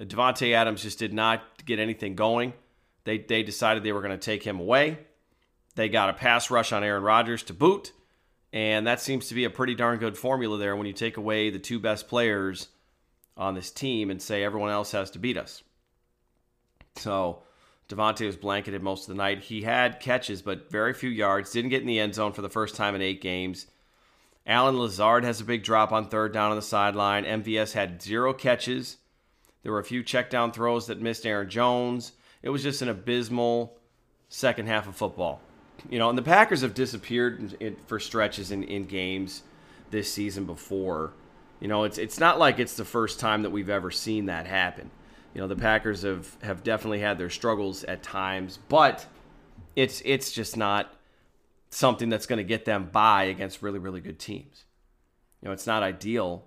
Davante 0.00 0.54
Adams 0.54 0.82
just 0.82 0.98
did 0.98 1.12
not 1.12 1.42
get 1.66 1.78
anything 1.78 2.14
going. 2.14 2.54
They 3.04 3.18
they 3.18 3.42
decided 3.42 3.82
they 3.82 3.92
were 3.92 4.00
going 4.00 4.18
to 4.18 4.24
take 4.24 4.42
him 4.42 4.58
away. 4.58 4.98
They 5.74 5.90
got 5.90 6.08
a 6.08 6.14
pass 6.14 6.50
rush 6.50 6.72
on 6.72 6.82
Aaron 6.82 7.02
Rodgers 7.02 7.42
to 7.44 7.54
boot, 7.54 7.92
and 8.50 8.86
that 8.86 8.98
seems 8.98 9.28
to 9.28 9.34
be 9.34 9.44
a 9.44 9.50
pretty 9.50 9.74
darn 9.74 9.98
good 9.98 10.16
formula 10.16 10.56
there 10.56 10.74
when 10.74 10.86
you 10.86 10.94
take 10.94 11.18
away 11.18 11.50
the 11.50 11.58
two 11.58 11.78
best 11.78 12.08
players 12.08 12.68
on 13.36 13.54
this 13.54 13.70
team 13.70 14.10
and 14.10 14.22
say 14.22 14.42
everyone 14.42 14.70
else 14.70 14.92
has 14.92 15.10
to 15.10 15.18
beat 15.18 15.36
us. 15.36 15.62
So 16.96 17.42
Davante 17.90 18.24
was 18.24 18.36
blanketed 18.36 18.82
most 18.82 19.02
of 19.02 19.08
the 19.08 19.22
night. 19.22 19.42
He 19.42 19.62
had 19.62 19.98
catches, 19.98 20.42
but 20.42 20.70
very 20.70 20.94
few 20.94 21.10
yards. 21.10 21.50
Didn't 21.50 21.70
get 21.70 21.80
in 21.80 21.88
the 21.88 21.98
end 21.98 22.14
zone 22.14 22.32
for 22.32 22.40
the 22.40 22.48
first 22.48 22.76
time 22.76 22.94
in 22.94 23.02
eight 23.02 23.20
games. 23.20 23.66
Allen 24.46 24.78
Lazard 24.78 25.24
has 25.24 25.40
a 25.40 25.44
big 25.44 25.64
drop 25.64 25.90
on 25.90 26.08
third 26.08 26.32
down 26.32 26.50
on 26.50 26.56
the 26.56 26.62
sideline. 26.62 27.24
MVS 27.24 27.72
had 27.72 28.00
zero 28.00 28.32
catches. 28.32 28.98
There 29.62 29.72
were 29.72 29.80
a 29.80 29.84
few 29.84 30.02
check 30.02 30.30
down 30.30 30.52
throws 30.52 30.86
that 30.86 31.02
missed 31.02 31.26
Aaron 31.26 31.50
Jones. 31.50 32.12
It 32.42 32.50
was 32.50 32.62
just 32.62 32.80
an 32.80 32.88
abysmal 32.88 33.76
second 34.28 34.68
half 34.68 34.88
of 34.88 34.96
football. 34.96 35.40
You 35.88 35.98
know, 35.98 36.08
and 36.08 36.16
the 36.16 36.22
Packers 36.22 36.62
have 36.62 36.74
disappeared 36.74 37.40
in, 37.40 37.56
in, 37.66 37.76
for 37.86 37.98
stretches 37.98 38.50
in, 38.50 38.62
in 38.62 38.84
games 38.84 39.42
this 39.90 40.12
season 40.12 40.44
before. 40.44 41.12
You 41.58 41.68
know, 41.68 41.84
it's 41.84 41.98
it's 41.98 42.20
not 42.20 42.38
like 42.38 42.58
it's 42.58 42.76
the 42.76 42.84
first 42.84 43.20
time 43.20 43.42
that 43.42 43.50
we've 43.50 43.68
ever 43.68 43.90
seen 43.90 44.26
that 44.26 44.46
happen. 44.46 44.90
You 45.34 45.40
know, 45.40 45.46
the 45.46 45.56
Packers 45.56 46.02
have 46.02 46.36
have 46.42 46.62
definitely 46.62 47.00
had 47.00 47.18
their 47.18 47.30
struggles 47.30 47.84
at 47.84 48.02
times, 48.02 48.58
but 48.68 49.06
it's 49.76 50.02
it's 50.04 50.32
just 50.32 50.56
not 50.56 50.92
something 51.70 52.08
that's 52.08 52.26
going 52.26 52.38
to 52.38 52.44
get 52.44 52.64
them 52.64 52.88
by 52.90 53.24
against 53.24 53.62
really 53.62 53.78
really 53.78 54.00
good 54.00 54.18
teams. 54.18 54.64
You 55.40 55.48
know, 55.48 55.52
it's 55.52 55.66
not 55.66 55.82
ideal, 55.82 56.44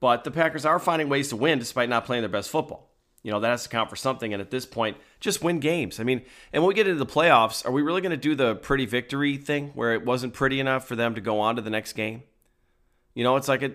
but 0.00 0.24
the 0.24 0.30
Packers 0.30 0.64
are 0.66 0.78
finding 0.78 1.08
ways 1.08 1.28
to 1.28 1.36
win 1.36 1.58
despite 1.58 1.88
not 1.88 2.04
playing 2.04 2.22
their 2.22 2.28
best 2.28 2.50
football. 2.50 2.88
You 3.22 3.32
know, 3.32 3.40
that 3.40 3.48
has 3.48 3.64
to 3.64 3.68
count 3.68 3.90
for 3.90 3.96
something. 3.96 4.32
And 4.32 4.40
at 4.40 4.50
this 4.50 4.64
point, 4.64 4.96
just 5.20 5.42
win 5.42 5.58
games. 5.58 5.98
I 5.98 6.04
mean, 6.04 6.22
and 6.52 6.62
when 6.62 6.68
we 6.68 6.74
get 6.74 6.86
into 6.86 6.98
the 7.04 7.10
playoffs, 7.10 7.66
are 7.66 7.72
we 7.72 7.82
really 7.82 8.00
going 8.00 8.10
to 8.10 8.16
do 8.16 8.34
the 8.34 8.54
pretty 8.54 8.86
victory 8.86 9.36
thing 9.36 9.70
where 9.74 9.92
it 9.92 10.04
wasn't 10.04 10.34
pretty 10.34 10.60
enough 10.60 10.86
for 10.86 10.94
them 10.94 11.14
to 11.14 11.20
go 11.20 11.40
on 11.40 11.56
to 11.56 11.62
the 11.62 11.70
next 11.70 11.94
game? 11.94 12.22
You 13.14 13.24
know, 13.24 13.36
it's 13.36 13.48
like 13.48 13.62
a, 13.62 13.72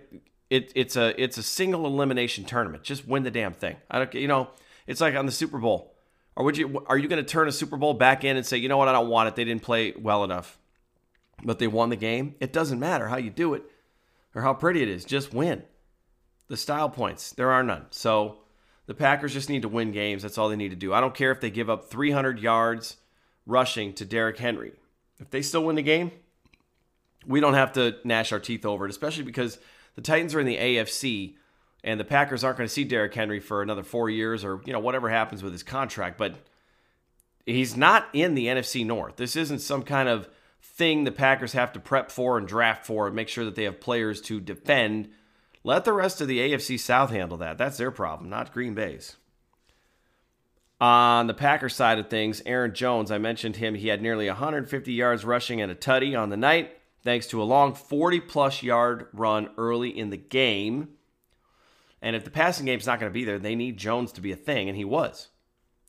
it, 0.54 0.72
it's 0.76 0.96
a 0.96 1.20
it's 1.22 1.40
a 1.40 1.44
single 1.44 1.88
elimination 1.88 2.46
tournament. 2.46 2.84
Just 2.84 3.08
win 3.08 3.24
the 3.24 3.32
damn 3.32 3.54
thing. 3.54 3.76
I 3.90 3.98
don't, 3.98 4.14
you 4.14 4.28
know, 4.28 4.50
it's 4.86 5.02
like 5.02 5.16
on 5.16 5.26
the 5.26 5.32
Super 5.32 5.58
Bowl. 5.58 5.96
Or 6.36 6.46
would 6.46 6.58
you 6.58 6.84
are 6.86 6.98
you 6.98 7.08
going 7.08 7.24
to 7.24 7.28
turn 7.28 7.48
a 7.48 7.52
Super 7.52 7.76
Bowl 7.76 7.96
back 7.96 8.24
in 8.24 8.38
and 8.38 8.46
say, 8.46 8.58
you 8.58 8.70
know 8.70 8.78
what, 8.78 8.88
I 8.88 8.92
don't 8.92 9.10
want 9.10 9.28
it. 9.28 9.36
They 9.36 9.46
didn't 9.46 9.64
play 9.64 9.94
well 9.98 10.24
enough, 10.24 10.60
but 11.44 11.58
they 11.58 11.66
won 11.66 11.90
the 11.90 11.96
game. 11.96 12.36
It 12.40 12.54
doesn't 12.54 12.80
matter 12.80 13.08
how 13.08 13.18
you 13.18 13.32
do 13.32 13.56
it 13.56 13.64
or 14.36 14.44
how 14.44 14.54
pretty 14.54 14.84
it 14.84 14.90
is. 14.90 15.06
Just 15.06 15.34
win. 15.34 15.64
The 16.50 16.58
style 16.58 16.90
points 16.90 17.32
there 17.32 17.50
are 17.50 17.64
none. 17.64 17.88
So 17.90 18.38
the 18.86 18.94
Packers 18.94 19.34
just 19.34 19.50
need 19.50 19.64
to 19.64 19.70
win 19.70 19.92
games. 19.92 20.22
That's 20.22 20.38
all 20.38 20.50
they 20.50 20.56
need 20.56 20.70
to 20.70 20.76
do. 20.76 20.94
I 20.94 21.02
don't 21.02 21.16
care 21.16 21.32
if 21.32 21.42
they 21.42 21.50
give 21.50 21.70
up 21.70 21.90
300 21.90 22.40
yards 22.40 22.98
rushing 23.48 23.92
to 23.94 24.06
Derrick 24.06 24.38
Henry. 24.38 24.74
If 25.20 25.32
they 25.32 25.42
still 25.42 25.64
win 25.64 25.78
the 25.78 25.82
game, 25.82 26.12
we 27.26 27.40
don't 27.40 27.56
have 27.56 27.74
to 27.74 27.96
gnash 28.04 28.32
our 28.32 28.40
teeth 28.40 28.66
over 28.66 28.86
it, 28.86 28.92
especially 28.92 29.24
because 29.24 29.58
the 29.96 30.02
Titans 30.02 30.34
are 30.34 30.40
in 30.40 30.46
the 30.46 30.58
AFC 30.58 31.36
and 31.84 32.00
the 32.00 32.06
Packers 32.06 32.44
aren't 32.44 32.58
going 32.58 32.68
to 32.68 32.74
see 32.74 32.84
Derrick 32.84 33.14
Henry 33.14 33.40
for 33.40 33.62
another 33.62 33.84
four 33.84 34.10
years 34.10 34.44
or, 34.44 34.62
you 34.66 34.74
know, 34.74 34.80
whatever 34.80 35.10
happens 35.10 35.44
with 35.44 35.52
his 35.52 35.64
contract. 35.64 36.18
But 36.18 36.36
he's 37.46 37.76
not 37.76 38.08
in 38.14 38.36
the 38.36 38.48
NFC 38.48 38.86
North. 38.86 39.18
This 39.18 39.36
isn't 39.36 39.60
some 39.60 39.84
kind 39.84 40.08
of 40.08 40.30
thing 40.62 41.04
the 41.04 41.12
Packers 41.12 41.54
have 41.54 41.74
to 41.74 41.80
prep 41.80 42.10
for 42.10 42.38
and 42.38 42.48
draft 42.48 42.86
for 42.86 43.08
and 43.08 43.16
make 43.16 43.28
sure 43.28 43.46
that 43.46 43.56
they 43.56 43.66
have 43.66 43.82
players 43.82 44.22
to 44.22 44.40
defend. 44.40 45.10
Let 45.64 45.86
the 45.86 45.94
rest 45.94 46.22
of 46.22 46.28
the 46.28 46.40
AFC 46.40 46.80
South 46.80 47.10
handle 47.10 47.38
that. 47.38 47.58
That's 47.58 47.78
their 47.78 47.92
problem, 47.92 48.30
not 48.30 48.54
Green 48.54 48.74
Bay's. 48.74 49.18
On 50.82 51.28
the 51.28 51.34
Packers 51.34 51.76
side 51.76 52.00
of 52.00 52.10
things, 52.10 52.42
Aaron 52.46 52.74
Jones, 52.74 53.12
I 53.12 53.18
mentioned 53.18 53.58
him. 53.58 53.76
He 53.76 53.88
had 53.90 54.02
nearly 54.02 54.28
150 54.28 54.92
yards 54.92 55.24
rushing 55.24 55.62
and 55.62 55.72
a 55.72 55.76
tutty 55.76 56.18
on 56.20 56.30
the 56.30 56.38
night 56.38 56.78
thanks 57.04 57.28
to 57.28 57.42
a 57.42 57.44
long 57.44 57.74
40 57.74 58.20
plus 58.22 58.64
yard 58.64 59.08
run 59.14 59.50
early 59.58 59.98
in 59.98 60.10
the 60.10 60.18
game. 60.18 60.90
And 62.02 62.16
if 62.16 62.24
the 62.24 62.30
passing 62.30 62.66
game's 62.66 62.86
not 62.86 63.00
going 63.00 63.10
to 63.10 63.14
be 63.14 63.24
there, 63.24 63.40
they 63.40 63.56
need 63.56 63.78
Jones 63.78 64.12
to 64.14 64.22
be 64.22 64.32
a 64.32 64.38
thing, 64.38 64.68
and 64.68 64.78
he 64.78 64.86
was. 64.86 65.30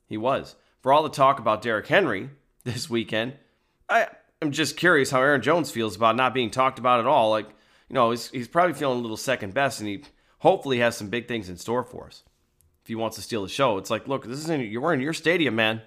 He 0.07 0.17
was. 0.17 0.55
For 0.81 0.93
all 0.93 1.03
the 1.03 1.09
talk 1.09 1.39
about 1.39 1.63
Derrick 1.63 1.87
Henry 1.87 2.31
this 2.65 2.89
weekend, 2.89 3.35
I 3.89 4.09
am 4.41 4.53
just 4.53 4.77
curious 4.77 5.11
how 5.11 5.21
Aaron 5.21 5.43
Jones 5.43 5.71
feels 5.71 5.97
about 5.97 6.17
not 6.17 6.35
being 6.35 6.51
talked 6.51 6.79
about 6.79 7.01
at 7.01 7.07
all. 7.07 7.31
Like, 7.31 7.49
you 7.89 7.95
know, 7.95 8.11
he's, 8.11 8.31
he's 8.31 8.49
probably 8.49 8.75
feeling 8.75 8.99
a 8.99 9.03
little 9.03 9.17
second 9.17 9.55
best, 9.55 9.81
and 9.81 9.89
he 9.89 10.05
hopefully 10.39 10.79
has 10.79 10.97
some 10.97 11.09
big 11.09 11.27
things 11.27 11.49
in 11.49 11.57
store 11.57 11.85
for 11.85 12.07
us. 12.07 12.23
If 12.83 12.89
he 12.89 12.95
wants 12.95 13.17
to 13.17 13.23
steal 13.23 13.43
the 13.43 13.49
show, 13.49 13.79
it's 13.79 13.91
like, 13.91 14.07
look, 14.07 14.27
this 14.27 14.39
is 14.39 14.51
in, 14.51 14.61
you're 14.61 14.93
in 14.93 15.01
your 15.01 15.15
stadium, 15.15 15.57
man. 15.57 15.83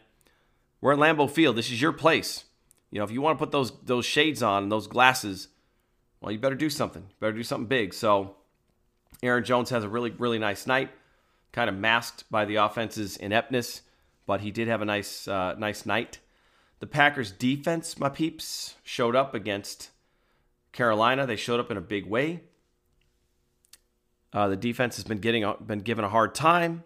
We're 0.81 0.93
at 0.93 0.99
Lambeau 0.99 1.29
Field. 1.29 1.55
This 1.55 1.71
is 1.71 1.81
your 1.81 1.93
place. 1.93 2.45
You 2.91 2.99
know, 2.99 3.05
if 3.05 3.11
you 3.11 3.21
want 3.21 3.37
to 3.37 3.43
put 3.43 3.51
those 3.51 3.71
those 3.81 4.05
shades 4.05 4.41
on 4.41 4.63
and 4.63 4.71
those 4.71 4.87
glasses, 4.87 5.49
well, 6.21 6.31
you 6.31 6.39
better 6.39 6.55
do 6.55 6.69
something. 6.69 7.03
You 7.03 7.15
better 7.19 7.33
do 7.33 7.43
something 7.43 7.67
big. 7.67 7.93
So, 7.93 8.35
Aaron 9.21 9.43
Jones 9.43 9.69
has 9.69 9.83
a 9.83 9.89
really 9.89 10.11
really 10.11 10.39
nice 10.39 10.67
night, 10.67 10.89
kind 11.51 11.69
of 11.69 11.75
masked 11.75 12.23
by 12.31 12.45
the 12.45 12.55
offense's 12.55 13.17
ineptness, 13.17 13.81
but 14.25 14.41
he 14.41 14.51
did 14.51 14.67
have 14.67 14.81
a 14.81 14.85
nice 14.85 15.27
uh, 15.27 15.55
nice 15.57 15.85
night. 15.85 16.19
The 16.79 16.87
Packers 16.87 17.31
defense, 17.31 17.99
my 17.99 18.09
peeps, 18.09 18.75
showed 18.83 19.15
up 19.15 19.33
against 19.33 19.89
Carolina. 20.71 21.25
They 21.25 21.35
showed 21.35 21.59
up 21.59 21.71
in 21.71 21.77
a 21.77 21.81
big 21.81 22.05
way. 22.05 22.41
Uh, 24.31 24.47
the 24.47 24.55
defense 24.55 24.95
has 24.97 25.05
been 25.05 25.17
getting 25.17 25.51
been 25.65 25.79
given 25.79 26.05
a 26.05 26.09
hard 26.09 26.35
time. 26.35 26.83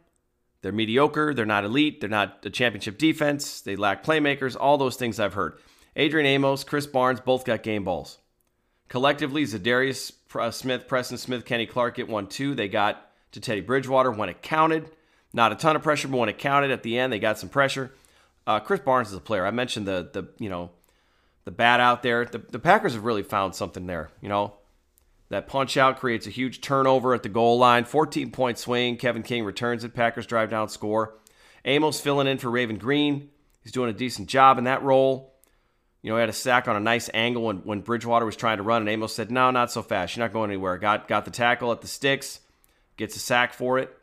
They're 0.62 0.72
mediocre. 0.72 1.34
They're 1.34 1.46
not 1.46 1.65
elite. 1.65 2.00
They're 2.00 2.10
not 2.10 2.46
a 2.46 2.50
championship 2.50 2.98
defense. 2.98 3.62
They 3.62 3.75
lack 3.75 4.03
playmakers. 4.03 4.55
All 4.60 4.77
those 4.77 4.96
things 4.96 5.20
I've 5.20 5.34
heard. 5.34 5.58
Adrian 5.95 6.25
Amos, 6.25 6.63
Krys 6.63 6.91
Barnes 6.91 7.19
both 7.19 7.45
got 7.45 7.63
game 7.63 7.83
balls. 7.83 8.19
Collectively, 8.88 9.43
Za'Darius 9.43 10.13
uh, 10.36 10.51
Smith, 10.51 10.88
Preston 10.88 11.17
Smith, 11.17 11.45
Kenny 11.45 11.65
Clark 11.65 11.95
get 11.95 12.10
one 12.10 12.27
two. 12.27 12.55
They 12.55 12.67
got 12.67 13.10
to 13.31 13.39
Teddy 13.39 13.62
Bridgewater 13.62 14.12
when 14.12 14.29
it 14.29 14.41
counted. 14.41 14.89
Not 15.33 15.51
a 15.51 15.55
ton 15.55 15.75
of 15.75 15.83
pressure, 15.83 16.07
but 16.07 16.17
when 16.17 16.29
it 16.29 16.38
counted 16.38 16.71
at 16.71 16.83
the 16.83 16.98
end, 16.98 17.13
they 17.13 17.19
got 17.19 17.39
some 17.39 17.50
pressure. 17.50 17.91
Uh, 18.45 18.60
Krys 18.60 18.83
Barnes 18.83 19.10
is 19.10 19.13
a 19.13 19.21
player. 19.21 19.45
I 19.45 19.51
mentioned 19.51 19.88
the 19.88 20.10
the 20.12 20.27
you 20.39 20.50
know 20.50 20.71
the 21.45 21.51
bat 21.51 21.79
out 21.79 22.03
there. 22.03 22.25
The, 22.25 22.39
the 22.39 22.60
Packers 22.60 22.93
have 22.93 23.05
really 23.05 23.24
found 23.24 23.55
something 23.55 23.88
there. 23.88 24.10
You 24.21 24.29
know 24.29 24.53
that 25.29 25.48
punch 25.48 25.77
out 25.77 26.00
creates 26.00 26.27
a 26.27 26.31
huge 26.31 26.60
turnover 26.60 27.13
at 27.13 27.24
the 27.24 27.29
goal 27.29 27.57
line. 27.57 27.86
14 27.86 28.31
point 28.31 28.57
swing. 28.57 28.98
Kevin 28.98 29.24
King 29.24 29.45
returns 29.45 29.83
it. 29.86 29.93
Packers 29.93 30.25
drive 30.25 30.50
down, 30.50 30.67
score. 30.67 31.15
Amos 31.63 32.01
filling 32.01 32.27
in 32.27 32.38
for 32.38 32.50
Raven 32.50 32.77
Greene. 32.77 33.29
He's 33.63 33.71
doing 33.71 33.89
a 33.89 33.93
decent 33.93 34.27
job 34.27 34.57
in 34.57 34.65
that 34.65 34.83
role. 34.83 35.30
You 36.01 36.10
know, 36.10 36.15
he 36.15 36.22
had 36.22 36.29
a 36.29 36.34
sack 36.34 36.67
on 36.67 36.75
a 36.75 36.79
nice 36.79 37.10
angle 37.13 37.43
when, 37.43 37.58
when 37.58 37.81
Bridgewater 37.81 38.25
was 38.25 38.36
trying 38.36 38.58
to 38.58 38.63
run, 38.63 38.81
and 38.81 38.89
Amos 38.89 39.13
said, 39.13 39.29
No, 39.29 39.51
not 39.51 39.72
so 39.72 39.84
fast. 39.84 40.15
You're 40.15 40.25
not 40.25 40.34
going 40.34 40.50
anywhere. 40.50 40.77
Got 40.77 41.08
got 41.08 41.25
the 41.25 41.31
tackle 41.31 41.72
at 41.72 41.81
the 41.81 41.88
sticks, 41.88 42.39
gets 42.98 43.15
a 43.15 43.20
sack 43.20 43.53
for 43.53 43.77
it. 43.77 43.96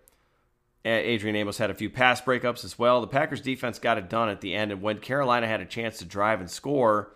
Adrian 0.85 1.37
Amos 1.37 1.59
had 1.59 1.71
a 1.71 1.75
few 1.75 1.91
pass 1.91 2.21
breakups 2.21 2.65
as 2.65 2.79
well. 2.79 3.01
The 3.01 3.09
Packers 3.09 3.41
defense 3.41 3.79
got 3.79 3.99
it 3.99 4.09
done 4.09 4.29
at 4.29 4.41
the 4.41 4.55
end, 4.55 4.71
and 4.73 4.81
when 4.81 4.99
Carolina 4.99 5.47
had 5.47 5.61
a 5.61 5.67
chance 5.67 5.99
to 5.99 6.05
drive 6.05 6.41
and 6.41 6.51
score, 6.51 7.13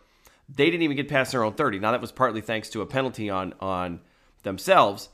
they 0.49 0.67
didn't 0.67 0.83
even 0.83 0.97
get 0.97 1.09
past 1.09 1.33
their 1.33 1.45
own 1.45 1.55
30. 1.55 1.79
Now 1.79 1.93
that 1.93 2.01
was 2.01 2.13
partly 2.13 2.41
thanks 2.41 2.69
to 2.71 2.83
a 2.83 2.87
penalty 2.87 3.31
on 3.31 3.55
on 3.61 4.01
themselves, 4.43 5.09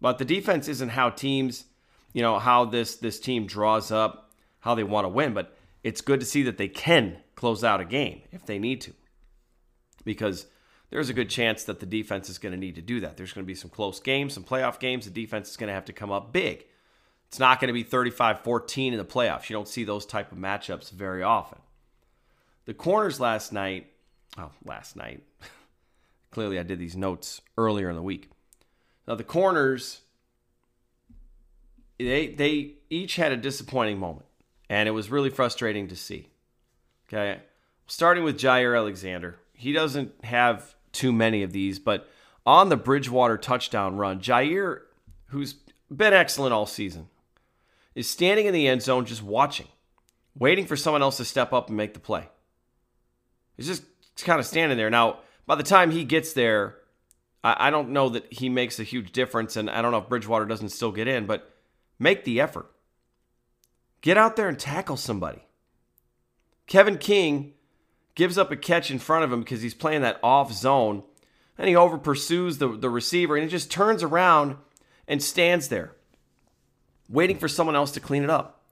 but 0.00 0.18
the 0.18 0.24
defense 0.26 0.68
isn't 0.68 0.90
how 0.90 1.08
teams, 1.08 1.64
you 2.12 2.20
know, 2.20 2.38
how 2.38 2.66
this 2.66 2.96
this 2.96 3.18
team 3.18 3.46
draws 3.46 3.90
up, 3.90 4.30
how 4.60 4.74
they 4.74 4.84
want 4.84 5.06
to 5.06 5.08
win, 5.08 5.32
but 5.32 5.56
it's 5.82 6.02
good 6.02 6.20
to 6.20 6.26
see 6.26 6.42
that 6.42 6.58
they 6.58 6.68
can 6.68 7.16
close 7.40 7.64
out 7.64 7.80
a 7.80 7.86
game 7.86 8.20
if 8.32 8.44
they 8.44 8.58
need 8.58 8.82
to. 8.82 8.92
Because 10.04 10.46
there's 10.90 11.08
a 11.08 11.14
good 11.14 11.30
chance 11.30 11.64
that 11.64 11.80
the 11.80 11.86
defense 11.86 12.28
is 12.28 12.36
going 12.36 12.52
to 12.52 12.58
need 12.58 12.74
to 12.74 12.82
do 12.82 13.00
that. 13.00 13.16
There's 13.16 13.32
going 13.32 13.44
to 13.44 13.50
be 13.50 13.54
some 13.54 13.70
close 13.70 13.98
games, 13.98 14.34
some 14.34 14.44
playoff 14.44 14.78
games. 14.78 15.06
The 15.06 15.10
defense 15.10 15.50
is 15.50 15.56
going 15.56 15.68
to 15.68 15.74
have 15.74 15.86
to 15.86 15.94
come 15.94 16.12
up 16.12 16.34
big 16.34 16.66
It's 17.28 17.38
not 17.38 17.58
going 17.58 17.68
to 17.68 17.72
be 17.72 17.82
35-14 17.82 18.92
in 18.92 18.98
the 18.98 19.06
playoffs. 19.06 19.48
You 19.48 19.54
don't 19.54 19.66
see 19.66 19.84
those 19.84 20.04
type 20.04 20.32
of 20.32 20.38
matchups 20.38 20.90
very 20.90 21.22
often. 21.22 21.60
The 22.66 22.74
corners 22.74 23.18
last 23.18 23.54
night, 23.54 23.86
oh, 24.36 24.50
last 24.66 24.94
night. 24.94 25.22
Clearly 26.30 26.58
I 26.58 26.62
did 26.62 26.78
these 26.78 26.96
notes 26.96 27.40
earlier 27.56 27.88
in 27.88 27.96
the 27.96 28.02
week. 28.02 28.28
Now 29.08 29.14
the 29.14 29.24
corners 29.24 30.02
they 31.98 32.28
they 32.28 32.74
each 32.90 33.16
had 33.16 33.32
a 33.32 33.36
disappointing 33.36 33.98
moment 33.98 34.26
and 34.68 34.88
it 34.88 34.92
was 34.92 35.10
really 35.10 35.30
frustrating 35.30 35.88
to 35.88 35.96
see. 35.96 36.28
Okay? 37.12 37.40
Starting 37.86 38.24
with 38.24 38.38
Jaire 38.38 38.76
Alexander. 38.76 39.38
He 39.52 39.72
doesn't 39.72 40.12
have 40.24 40.74
too 40.92 41.12
many 41.12 41.42
of 41.42 41.52
these, 41.52 41.78
but 41.78 42.08
on 42.46 42.68
the 42.68 42.76
Bridgewater 42.76 43.36
touchdown 43.36 43.96
run, 43.96 44.20
Jaire, 44.20 44.80
who's 45.26 45.54
been 45.94 46.12
excellent 46.12 46.54
all 46.54 46.66
season, 46.66 47.08
is 47.94 48.08
standing 48.08 48.46
in 48.46 48.54
the 48.54 48.68
end 48.68 48.82
zone 48.82 49.04
just 49.04 49.22
watching, 49.22 49.68
waiting 50.36 50.66
for 50.66 50.76
someone 50.76 51.02
else 51.02 51.16
to 51.18 51.24
step 51.24 51.52
up 51.52 51.68
and 51.68 51.76
make 51.76 51.94
the 51.94 52.00
play. 52.00 52.28
He's 53.56 53.66
just 53.66 53.82
kind 54.24 54.40
of 54.40 54.46
standing 54.46 54.78
there. 54.78 54.90
Now, 54.90 55.18
by 55.46 55.56
the 55.56 55.62
time 55.62 55.90
he 55.90 56.04
gets 56.04 56.32
there, 56.32 56.76
I, 57.42 57.70
don't 57.70 57.90
know 57.90 58.10
that 58.10 58.30
he 58.32 58.48
makes 58.48 58.78
a 58.78 58.84
huge 58.84 59.12
difference, 59.12 59.56
and 59.56 59.70
I 59.70 59.80
don't 59.80 59.92
know 59.92 59.98
if 59.98 60.08
Bridgewater 60.08 60.44
doesn't 60.44 60.68
still 60.68 60.92
get 60.92 61.08
in, 61.08 61.26
but 61.26 61.54
make 61.98 62.24
the 62.24 62.40
effort. 62.40 62.70
Get 64.02 64.18
out 64.18 64.36
there 64.36 64.48
and 64.48 64.58
tackle 64.58 64.96
somebody. 64.98 65.42
Kevin 66.70 66.98
King 66.98 67.52
gives 68.14 68.38
up 68.38 68.52
a 68.52 68.56
catch 68.56 68.92
in 68.92 69.00
front 69.00 69.24
of 69.24 69.32
him 69.32 69.40
because 69.40 69.60
he's 69.60 69.74
playing 69.74 70.02
that 70.02 70.20
off 70.22 70.52
zone. 70.52 71.02
And 71.58 71.68
he 71.68 71.76
over 71.76 71.98
pursues 71.98 72.58
the, 72.58 72.68
the 72.68 72.88
receiver 72.88 73.36
and 73.36 73.44
he 73.44 73.50
just 73.50 73.70
turns 73.70 74.02
around 74.02 74.56
and 75.06 75.22
stands 75.22 75.68
there, 75.68 75.96
waiting 77.08 77.36
for 77.36 77.48
someone 77.48 77.76
else 77.76 77.90
to 77.92 78.00
clean 78.00 78.22
it 78.22 78.30
up. 78.30 78.62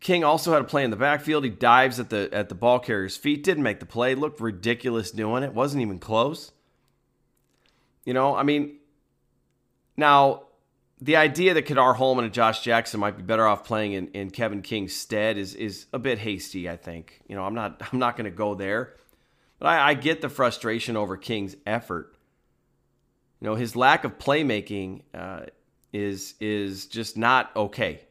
King 0.00 0.22
also 0.22 0.52
had 0.52 0.60
a 0.60 0.66
play 0.66 0.84
in 0.84 0.90
the 0.90 0.96
backfield. 0.96 1.44
He 1.44 1.50
dives 1.50 1.98
at 1.98 2.10
the 2.10 2.28
at 2.30 2.48
the 2.48 2.54
ball 2.54 2.78
carrier's 2.78 3.16
feet. 3.16 3.42
Didn't 3.42 3.62
make 3.62 3.80
the 3.80 3.86
play. 3.86 4.14
Looked 4.14 4.40
ridiculous 4.40 5.10
doing 5.10 5.42
it. 5.44 5.54
Wasn't 5.54 5.80
even 5.80 5.98
close. 5.98 6.52
You 8.04 8.12
know, 8.12 8.36
I 8.36 8.42
mean, 8.42 8.78
now 9.96 10.42
the 11.02 11.16
idea 11.16 11.52
that 11.54 11.62
Ka'dar 11.62 11.96
Hollman 11.96 12.24
and 12.24 12.32
Josh 12.32 12.62
Jackson 12.62 13.00
might 13.00 13.16
be 13.16 13.24
better 13.24 13.44
off 13.44 13.64
playing 13.64 13.92
in, 13.92 14.06
in 14.08 14.30
Kevin 14.30 14.62
King's 14.62 14.94
stead 14.94 15.36
is 15.36 15.56
is 15.56 15.86
a 15.92 15.98
bit 15.98 16.18
hasty. 16.18 16.70
I 16.70 16.76
think 16.76 17.20
you 17.26 17.34
know 17.34 17.42
I'm 17.42 17.54
not 17.54 17.82
I'm 17.92 17.98
not 17.98 18.16
going 18.16 18.26
to 18.26 18.30
go 18.30 18.54
there, 18.54 18.94
but 19.58 19.66
I, 19.66 19.90
I, 19.90 19.94
get 19.94 20.20
the 20.20 20.28
frustration 20.28 20.96
over 20.96 21.16
King's 21.16 21.56
effort. 21.66 22.14
You 23.40 23.48
know 23.48 23.56
his 23.56 23.74
lack 23.74 24.04
of 24.04 24.16
playmaking 24.18 25.02
uh, 25.12 25.46
is 25.92 26.34
is 26.40 26.86
just 26.86 27.16
not 27.16 27.50
okay. 27.56 28.02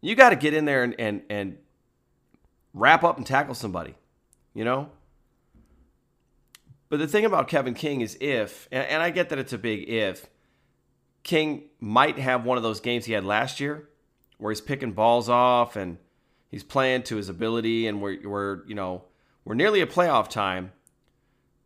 You 0.00 0.16
got 0.16 0.30
to 0.30 0.36
get 0.36 0.54
in 0.54 0.64
there 0.64 0.82
and, 0.82 0.96
and 0.98 1.22
and 1.30 1.58
wrap 2.74 3.04
up 3.04 3.16
and 3.16 3.24
tackle 3.24 3.54
somebody. 3.54 3.94
You 4.54 4.64
know. 4.64 4.90
But 6.88 6.98
the 6.98 7.08
thing 7.08 7.24
about 7.24 7.48
Kevin 7.48 7.74
King 7.74 8.02
is 8.02 8.16
if, 8.20 8.68
and, 8.70 8.86
and 8.86 9.02
I 9.02 9.10
get 9.10 9.30
that 9.30 9.38
it's 9.38 9.52
a 9.52 9.58
big 9.58 9.88
if 9.88 10.26
King 11.24 11.64
might 11.80 12.18
have 12.18 12.44
one 12.44 12.56
of 12.56 12.62
those 12.62 12.80
games 12.80 13.06
he 13.06 13.14
had 13.14 13.24
last 13.24 13.58
year 13.58 13.88
where 14.38 14.52
he's 14.52 14.60
picking 14.60 14.92
balls 14.92 15.28
off 15.28 15.74
and 15.74 15.96
he's 16.50 16.62
playing 16.62 17.02
to 17.04 17.16
his 17.16 17.28
ability 17.28 17.86
and 17.86 18.00
we're, 18.00 18.18
we're 18.28 18.64
you 18.66 18.74
know, 18.74 19.04
we're 19.44 19.54
nearly 19.54 19.80
a 19.80 19.86
playoff 19.86 20.28
time, 20.28 20.70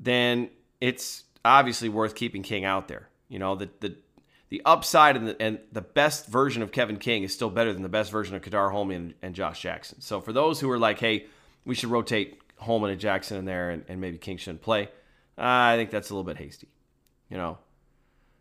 then 0.00 0.48
it's 0.80 1.24
obviously 1.44 1.88
worth 1.88 2.14
keeping 2.14 2.42
King 2.42 2.64
out 2.64 2.88
there. 2.88 3.08
You 3.28 3.38
know, 3.38 3.56
the, 3.56 3.68
the, 3.80 3.96
the 4.48 4.62
upside 4.64 5.16
and 5.16 5.28
the, 5.28 5.42
and 5.42 5.58
the 5.72 5.82
best 5.82 6.26
version 6.26 6.62
of 6.62 6.72
Kevin 6.72 6.96
King 6.96 7.24
is 7.24 7.34
still 7.34 7.50
better 7.50 7.72
than 7.72 7.82
the 7.82 7.88
best 7.88 8.10
version 8.10 8.36
of 8.36 8.42
Ka'dar 8.42 8.70
Hollman 8.70 8.96
and, 8.96 9.14
and 9.22 9.34
Josh 9.34 9.60
Jackson. 9.60 10.00
So 10.00 10.20
for 10.20 10.32
those 10.32 10.60
who 10.60 10.70
are 10.70 10.78
like, 10.78 11.00
hey, 11.00 11.26
we 11.64 11.74
should 11.74 11.90
rotate 11.90 12.40
Hollman 12.58 12.90
and 12.90 13.00
Jackson 13.00 13.38
in 13.38 13.44
there 13.44 13.70
and, 13.70 13.84
and 13.88 14.00
maybe 14.00 14.18
King 14.18 14.36
shouldn't 14.36 14.62
play, 14.62 14.84
uh, 15.36 15.42
I 15.42 15.76
think 15.76 15.90
that's 15.90 16.10
a 16.10 16.14
little 16.14 16.24
bit 16.24 16.36
hasty. 16.36 16.68
You 17.28 17.36
know, 17.36 17.58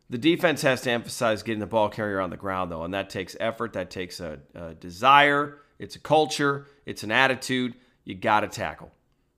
the 0.10 0.18
defense 0.18 0.62
has 0.62 0.82
to 0.82 0.92
emphasize 0.92 1.44
getting 1.44 1.60
the 1.60 1.66
ball 1.66 1.90
carrier 1.90 2.22
on 2.22 2.30
the 2.30 2.38
ground, 2.38 2.72
though, 2.72 2.84
and 2.84 2.94
that 2.94 3.10
takes 3.10 3.36
effort. 3.40 3.74
That 3.74 3.90
takes 3.90 4.20
a, 4.20 4.40
a 4.56 4.74
desire. 4.74 5.60
It's 5.80 5.96
a 5.96 6.00
culture. 6.00 6.68
It's 6.86 7.04
an 7.04 7.12
attitude. 7.12 7.76
You 8.06 8.16
got 8.16 8.42
to 8.42 8.48
tackle. 8.48 8.92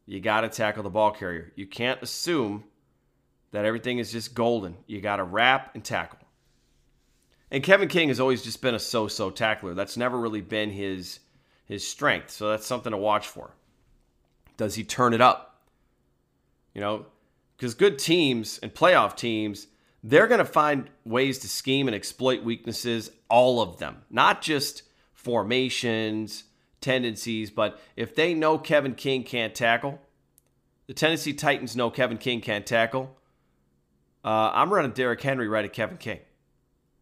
You 0.06 0.20
got 0.20 0.42
to 0.42 0.50
tackle 0.50 0.84
the 0.84 0.90
ball 0.90 1.12
carrier. 1.12 1.52
You 1.56 1.66
can't 1.66 2.02
assume 2.02 2.64
that 3.52 3.66
everything 3.66 3.98
is 3.98 4.12
just 4.12 4.34
golden. 4.36 4.78
You 4.86 5.02
got 5.02 5.18
to 5.18 5.24
wrap 5.24 5.74
and 5.74 5.84
tackle. 5.84 6.20
And 7.52 7.64
Kevin 7.64 7.88
King 7.88 8.10
has 8.10 8.20
always 8.20 8.44
just 8.44 8.62
been 8.62 8.76
a 8.76 8.80
so-so 8.80 9.32
tackler. 9.32 9.74
That's 9.74 9.98
never 9.98 10.20
really 10.20 10.42
been 10.42 10.70
his 10.70 11.20
his 11.66 11.88
strength. 11.88 12.32
So 12.32 12.50
that's 12.50 12.66
something 12.66 12.92
to 12.92 12.98
watch 12.98 13.28
for. 13.28 13.56
Does 14.58 14.76
he 14.76 14.84
turn 14.84 15.14
it 15.14 15.22
up? 15.22 15.68
You 16.74 16.82
know, 16.82 17.06
because 17.56 17.76
good 17.76 18.00
teams 18.00 18.60
and 18.60 18.74
playoff 18.74 19.16
teams 19.16 19.68
they're 20.04 20.28
going 20.28 20.40
to 20.40 20.46
find 20.46 20.90
ways 21.06 21.40
to 21.40 21.50
scheme 21.50 21.88
and 21.88 21.96
exploit 21.96 22.44
weaknesses, 22.44 23.12
all 23.30 23.62
of 23.62 23.80
them, 23.80 23.98
not 24.10 24.42
just 24.42 24.84
formations, 25.14 26.46
tendencies, 26.82 27.52
but 27.52 27.80
if 27.96 28.16
they 28.16 28.34
know 28.34 28.58
Kevin 28.58 28.96
King 28.96 29.24
can't 29.24 29.54
tackle, 29.54 30.00
the 30.88 30.94
Tennessee 30.94 31.34
Titans 31.34 31.76
know 31.76 31.90
Kevin 31.90 32.18
King 32.18 32.42
can't 32.42 32.66
tackle. 32.66 33.16
Uh, 34.24 34.52
I'm 34.54 34.74
running 34.74 34.92
Derrick 34.92 35.22
Henry 35.22 35.48
right 35.48 35.66
at 35.66 35.74
Kevin 35.74 35.98
King 35.98 36.20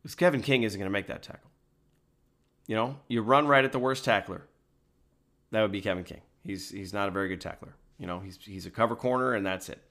because 0.01 0.15
Kevin 0.15 0.41
King 0.41 0.63
isn't 0.63 0.77
going 0.77 0.89
to 0.89 0.93
make 0.93 1.07
that 1.07 1.23
tackle. 1.23 1.49
You 2.67 2.75
know, 2.75 2.97
you 3.07 3.21
run 3.21 3.47
right 3.47 3.63
at 3.63 3.71
the 3.71 3.79
worst 3.79 4.03
tackler. 4.03 4.45
That 5.51 5.62
would 5.62 5.71
be 5.71 5.81
Kevin 5.81 6.03
King. 6.03 6.21
He's 6.43 6.69
he's 6.69 6.93
not 6.93 7.07
a 7.07 7.12
very 7.12 7.29
good 7.29 7.41
tackler. 7.41 7.75
You 7.97 8.07
know, 8.07 8.19
he's 8.19 8.38
he's 8.41 8.65
a 8.65 8.69
cover 8.69 8.95
corner 8.95 9.33
and 9.33 9.45
that's 9.45 9.69
it. 9.69 9.81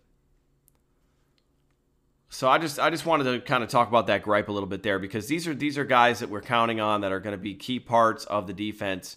So 2.29 2.49
I 2.49 2.59
just 2.59 2.79
I 2.79 2.91
just 2.91 3.07
wanted 3.07 3.25
to 3.25 3.41
kind 3.41 3.63
of 3.63 3.71
talk 3.71 3.89
about 3.89 4.09
that 4.09 4.23
gripe 4.23 4.49
a 4.49 4.53
little 4.53 4.69
bit 4.69 4.83
there 4.83 4.99
because 4.99 5.29
these 5.29 5.47
are 5.47 5.55
these 5.55 5.79
are 5.79 5.85
guys 5.85 6.19
that 6.21 6.29
we're 6.29 6.43
counting 6.43 6.81
on 6.81 7.03
that 7.03 7.13
are 7.13 7.21
going 7.21 7.37
to 7.37 7.43
be 7.43 7.55
key 7.55 7.79
parts 7.79 8.25
of 8.25 8.47
the 8.47 8.53
defense, 8.53 9.17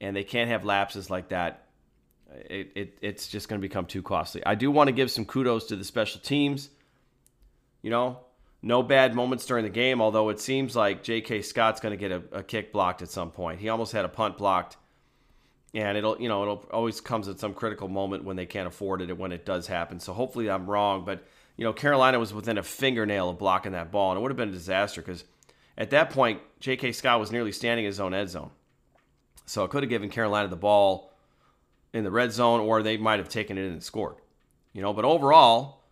and 0.00 0.14
they 0.14 0.24
can't 0.24 0.48
have 0.48 0.64
lapses 0.64 1.10
like 1.10 1.28
that. 1.30 1.66
It, 2.48 2.72
it 2.74 2.98
it's 3.02 3.28
just 3.28 3.48
going 3.48 3.60
to 3.60 3.66
become 3.66 3.86
too 3.86 4.02
costly. 4.02 4.44
I 4.46 4.54
do 4.54 4.70
want 4.70 4.88
to 4.88 4.92
give 4.92 5.10
some 5.10 5.24
kudos 5.24 5.66
to 5.66 5.76
the 5.76 5.84
special 5.84 6.20
teams. 6.20 6.70
You 7.82 7.90
know, 7.90 8.20
no 8.62 8.82
bad 8.82 9.14
moments 9.14 9.44
during 9.46 9.64
the 9.64 9.70
game. 9.70 10.00
Although 10.00 10.28
it 10.28 10.40
seems 10.40 10.76
like 10.76 11.02
J.K. 11.02 11.42
Scott's 11.42 11.80
going 11.80 11.92
to 11.92 11.96
get 11.96 12.12
a, 12.12 12.22
a 12.38 12.42
kick 12.42 12.72
blocked 12.72 13.02
at 13.02 13.08
some 13.08 13.30
point. 13.30 13.60
He 13.60 13.68
almost 13.68 13.92
had 13.92 14.04
a 14.04 14.08
punt 14.08 14.38
blocked 14.38 14.76
and 15.74 15.98
it'll 15.98 16.20
you 16.20 16.28
know 16.28 16.42
it'll 16.42 16.64
always 16.72 17.00
comes 17.00 17.28
at 17.28 17.38
some 17.38 17.54
critical 17.54 17.88
moment 17.88 18.24
when 18.24 18.36
they 18.36 18.46
can't 18.46 18.66
afford 18.66 19.02
it 19.02 19.10
and 19.10 19.18
when 19.18 19.30
it 19.30 19.44
does 19.44 19.66
happen 19.66 20.00
so 20.00 20.12
hopefully 20.12 20.50
i'm 20.50 20.68
wrong 20.68 21.04
but 21.04 21.24
you 21.56 21.64
know, 21.64 21.72
Carolina 21.72 22.18
was 22.18 22.34
within 22.34 22.58
a 22.58 22.62
fingernail 22.62 23.30
of 23.30 23.38
blocking 23.38 23.72
that 23.72 23.90
ball, 23.90 24.10
and 24.10 24.18
it 24.18 24.22
would 24.22 24.30
have 24.30 24.36
been 24.36 24.50
a 24.50 24.52
disaster 24.52 25.00
because 25.00 25.24
at 25.78 25.90
that 25.90 26.10
point, 26.10 26.40
J.K. 26.60 26.92
Scott 26.92 27.20
was 27.20 27.32
nearly 27.32 27.52
standing 27.52 27.84
in 27.84 27.90
his 27.90 28.00
own 28.00 28.14
end 28.14 28.28
zone. 28.28 28.50
So 29.46 29.64
it 29.64 29.70
could 29.70 29.82
have 29.82 29.90
given 29.90 30.10
Carolina 30.10 30.48
the 30.48 30.56
ball 30.56 31.12
in 31.92 32.04
the 32.04 32.10
red 32.10 32.32
zone, 32.32 32.60
or 32.60 32.82
they 32.82 32.96
might 32.96 33.18
have 33.18 33.28
taken 33.28 33.56
it 33.56 33.66
and 33.66 33.82
scored. 33.82 34.16
You 34.72 34.82
know, 34.82 34.92
but 34.92 35.04
overall, 35.04 35.84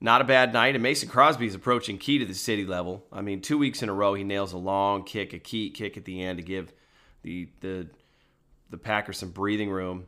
not 0.00 0.22
a 0.22 0.24
bad 0.24 0.52
night. 0.52 0.74
And 0.74 0.82
Mason 0.82 1.08
Crosby 1.08 1.46
is 1.46 1.54
approaching 1.54 1.98
key 1.98 2.18
to 2.18 2.24
the 2.24 2.34
city 2.34 2.64
level. 2.64 3.04
I 3.12 3.20
mean, 3.20 3.42
two 3.42 3.58
weeks 3.58 3.82
in 3.82 3.88
a 3.88 3.92
row, 3.92 4.14
he 4.14 4.24
nails 4.24 4.52
a 4.52 4.58
long 4.58 5.04
kick, 5.04 5.34
a 5.34 5.38
key 5.38 5.70
kick 5.70 5.96
at 5.96 6.04
the 6.04 6.22
end 6.22 6.38
to 6.38 6.42
give 6.42 6.72
the 7.22 7.48
the 7.60 7.88
the 8.70 8.78
Packers 8.78 9.18
some 9.18 9.30
breathing 9.30 9.70
room. 9.70 10.06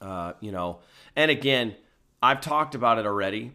Uh, 0.00 0.34
you 0.40 0.52
know, 0.52 0.80
and 1.14 1.30
again, 1.30 1.74
I've 2.22 2.42
talked 2.42 2.74
about 2.74 2.98
it 2.98 3.06
already 3.06 3.52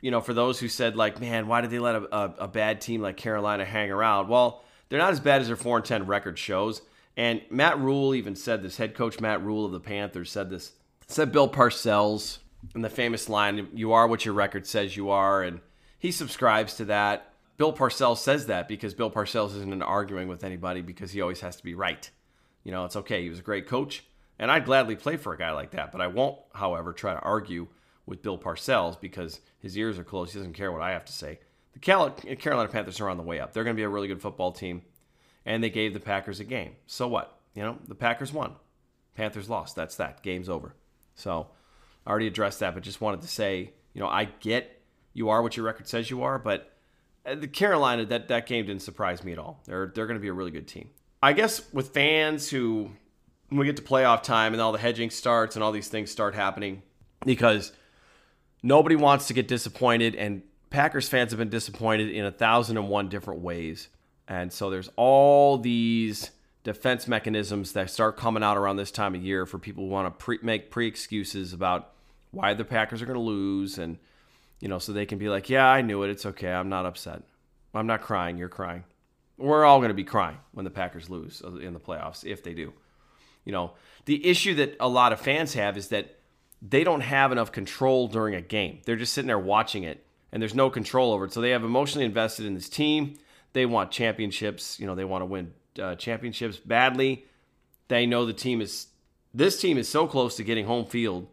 you 0.00 0.10
know, 0.10 0.20
for 0.20 0.34
those 0.34 0.60
who 0.60 0.68
said 0.68 0.96
like, 0.96 1.20
man, 1.20 1.48
why 1.48 1.60
did 1.60 1.70
they 1.70 1.78
let 1.78 1.96
a, 1.96 2.16
a, 2.16 2.34
a, 2.40 2.48
bad 2.48 2.80
team 2.80 3.00
like 3.00 3.16
Carolina 3.16 3.64
hang 3.64 3.90
around? 3.90 4.28
Well, 4.28 4.64
they're 4.88 4.98
not 4.98 5.12
as 5.12 5.20
bad 5.20 5.40
as 5.40 5.48
their 5.48 5.56
four 5.56 5.78
and 5.78 5.86
ten 5.86 6.06
record 6.06 6.38
shows. 6.38 6.82
And 7.16 7.40
Matt 7.50 7.78
Rhule 7.78 8.14
even 8.14 8.36
said 8.36 8.62
this. 8.62 8.76
Head 8.76 8.94
coach 8.94 9.20
Matt 9.20 9.42
Rhule 9.42 9.64
of 9.64 9.72
the 9.72 9.80
Panthers 9.80 10.30
said 10.30 10.50
this. 10.50 10.72
Said 11.06 11.32
Bill 11.32 11.48
Parcells 11.48 12.38
in 12.74 12.82
the 12.82 12.90
famous 12.90 13.28
line, 13.28 13.68
"You 13.72 13.92
are 13.92 14.06
what 14.06 14.24
your 14.24 14.34
record 14.34 14.66
says 14.66 14.96
you 14.96 15.10
are," 15.10 15.42
and 15.42 15.60
he 15.98 16.10
subscribes 16.10 16.74
to 16.74 16.84
that. 16.86 17.32
Bill 17.56 17.72
Parcells 17.72 18.18
says 18.18 18.46
that 18.46 18.68
because 18.68 18.92
Bill 18.92 19.10
Parcells 19.10 19.56
isn't 19.56 19.82
arguing 19.82 20.28
with 20.28 20.44
anybody 20.44 20.82
because 20.82 21.12
he 21.12 21.22
always 21.22 21.40
has 21.40 21.56
to 21.56 21.64
be 21.64 21.74
right. 21.74 22.10
You 22.64 22.72
know, 22.72 22.84
it's 22.84 22.96
okay. 22.96 23.22
He 23.22 23.30
was 23.30 23.38
a 23.38 23.42
great 23.42 23.66
coach, 23.66 24.04
and 24.38 24.50
I'd 24.50 24.66
gladly 24.66 24.96
play 24.96 25.16
for 25.16 25.32
a 25.32 25.38
guy 25.38 25.52
like 25.52 25.70
that. 25.70 25.92
But 25.92 26.02
I 26.02 26.08
won't, 26.08 26.38
however, 26.52 26.92
try 26.92 27.14
to 27.14 27.20
argue 27.20 27.68
with 28.06 28.22
Bill 28.22 28.38
Parcells 28.38 29.00
because 29.00 29.40
his 29.58 29.76
ears 29.76 29.98
are 29.98 30.04
closed. 30.04 30.32
He 30.32 30.38
doesn't 30.38 30.54
care 30.54 30.72
what 30.72 30.82
I 30.82 30.92
have 30.92 31.04
to 31.06 31.12
say. 31.12 31.40
The 31.74 31.80
Carolina 31.80 32.68
Panthers 32.68 33.00
are 33.00 33.08
on 33.08 33.16
the 33.16 33.22
way 33.22 33.40
up. 33.40 33.52
They're 33.52 33.64
going 33.64 33.76
to 33.76 33.80
be 33.80 33.84
a 33.84 33.88
really 33.88 34.08
good 34.08 34.22
football 34.22 34.52
team, 34.52 34.82
and 35.44 35.62
they 35.62 35.70
gave 35.70 35.92
the 35.92 36.00
Packers 36.00 36.40
a 36.40 36.44
game. 36.44 36.72
So 36.86 37.06
what? 37.08 37.38
You 37.54 37.62
know, 37.62 37.78
the 37.86 37.94
Packers 37.94 38.32
won. 38.32 38.54
Panthers 39.14 39.50
lost. 39.50 39.76
That's 39.76 39.96
that. 39.96 40.22
Game's 40.22 40.48
over. 40.48 40.74
So 41.14 41.48
I 42.06 42.10
already 42.10 42.28
addressed 42.28 42.60
that, 42.60 42.74
but 42.74 42.82
just 42.82 43.00
wanted 43.00 43.22
to 43.22 43.28
say, 43.28 43.72
you 43.92 44.00
know, 44.00 44.08
I 44.08 44.26
get 44.40 44.82
you 45.16 45.30
are 45.30 45.42
what 45.42 45.56
your 45.56 45.64
record 45.64 45.88
says 45.88 46.10
you 46.10 46.22
are, 46.22 46.38
but 46.38 46.72
uh, 47.24 47.34
the 47.34 47.48
Carolina 47.48 48.04
that 48.04 48.28
that 48.28 48.46
game 48.46 48.66
didn't 48.66 48.82
surprise 48.82 49.24
me 49.24 49.32
at 49.32 49.38
all. 49.38 49.62
They're 49.64 49.90
they're 49.94 50.06
going 50.06 50.18
to 50.18 50.22
be 50.22 50.28
a 50.28 50.32
really 50.32 50.50
good 50.50 50.68
team. 50.68 50.90
I 51.22 51.32
guess 51.32 51.62
with 51.72 51.94
fans 51.94 52.50
who 52.50 52.90
when 53.48 53.58
we 53.58 53.66
get 53.66 53.76
to 53.76 53.82
playoff 53.82 54.22
time 54.22 54.52
and 54.52 54.60
all 54.60 54.72
the 54.72 54.78
hedging 54.78 55.10
starts 55.10 55.56
and 55.56 55.62
all 55.62 55.72
these 55.72 55.88
things 55.88 56.10
start 56.10 56.34
happening 56.34 56.82
because 57.24 57.72
nobody 58.66 58.96
wants 58.96 59.28
to 59.28 59.34
get 59.34 59.48
disappointed 59.48 60.14
and 60.14 60.42
Packers 60.70 61.08
fans 61.08 61.30
have 61.30 61.38
been 61.38 61.48
disappointed 61.48 62.10
in 62.10 62.24
a 62.24 62.32
thousand 62.32 62.76
and 62.76 62.88
one 62.88 63.08
different 63.08 63.40
ways. 63.40 63.88
And 64.26 64.52
so 64.52 64.68
there's 64.68 64.90
all 64.96 65.58
these 65.58 66.32
defense 66.64 67.06
mechanisms 67.06 67.72
that 67.72 67.88
start 67.90 68.16
coming 68.16 68.42
out 68.42 68.56
around 68.56 68.76
this 68.76 68.90
time 68.90 69.14
of 69.14 69.22
year 69.22 69.46
for 69.46 69.58
people 69.58 69.84
who 69.84 69.90
want 69.90 70.06
to 70.06 70.24
pre- 70.24 70.40
make 70.42 70.70
pre 70.70 70.88
excuses 70.88 71.52
about 71.52 71.92
why 72.32 72.52
the 72.54 72.64
Packers 72.64 73.00
are 73.00 73.06
going 73.06 73.18
to 73.18 73.22
lose. 73.22 73.78
And, 73.78 73.98
you 74.58 74.66
know, 74.66 74.80
so 74.80 74.92
they 74.92 75.06
can 75.06 75.18
be 75.18 75.28
like, 75.28 75.48
yeah, 75.48 75.68
I 75.68 75.82
knew 75.82 76.02
it. 76.02 76.10
It's 76.10 76.26
okay. 76.26 76.52
I'm 76.52 76.68
not 76.68 76.84
upset. 76.84 77.22
I'm 77.72 77.86
not 77.86 78.02
crying. 78.02 78.36
You're 78.36 78.48
crying. 78.48 78.82
We're 79.38 79.64
all 79.64 79.78
going 79.78 79.90
to 79.90 79.94
be 79.94 80.04
crying 80.04 80.38
when 80.52 80.64
the 80.64 80.70
Packers 80.70 81.08
lose 81.08 81.40
uh, 81.44 81.54
in 81.56 81.72
the 81.72 81.80
playoffs, 81.80 82.24
if 82.24 82.42
they 82.42 82.54
do. 82.54 82.72
You 83.44 83.52
know, 83.52 83.72
the 84.06 84.26
issue 84.26 84.56
that 84.56 84.76
a 84.80 84.88
lot 84.88 85.12
of 85.12 85.20
fans 85.20 85.54
have 85.54 85.76
is 85.76 85.88
that 85.88 86.15
they 86.62 86.84
don't 86.84 87.02
have 87.02 87.32
enough 87.32 87.52
control 87.52 88.08
during 88.08 88.34
a 88.34 88.40
game. 88.40 88.80
They're 88.84 88.96
just 88.96 89.12
sitting 89.12 89.26
there 89.26 89.38
watching 89.38 89.82
it 89.82 90.04
and 90.32 90.40
there's 90.40 90.54
no 90.54 90.70
control 90.70 91.12
over 91.12 91.26
it. 91.26 91.32
So 91.32 91.40
they 91.40 91.50
have 91.50 91.64
emotionally 91.64 92.04
invested 92.04 92.46
in 92.46 92.54
this 92.54 92.68
team. 92.68 93.16
They 93.52 93.66
want 93.66 93.90
championships. 93.90 94.78
You 94.80 94.86
know, 94.86 94.94
they 94.94 95.04
want 95.04 95.22
to 95.22 95.26
win 95.26 95.52
uh, 95.80 95.94
championships 95.94 96.58
badly. 96.58 97.24
They 97.88 98.06
know 98.06 98.26
the 98.26 98.32
team 98.32 98.60
is 98.60 98.88
this 99.32 99.60
team 99.60 99.78
is 99.78 99.88
so 99.88 100.06
close 100.06 100.36
to 100.36 100.44
getting 100.44 100.66
home 100.66 100.86
field. 100.86 101.28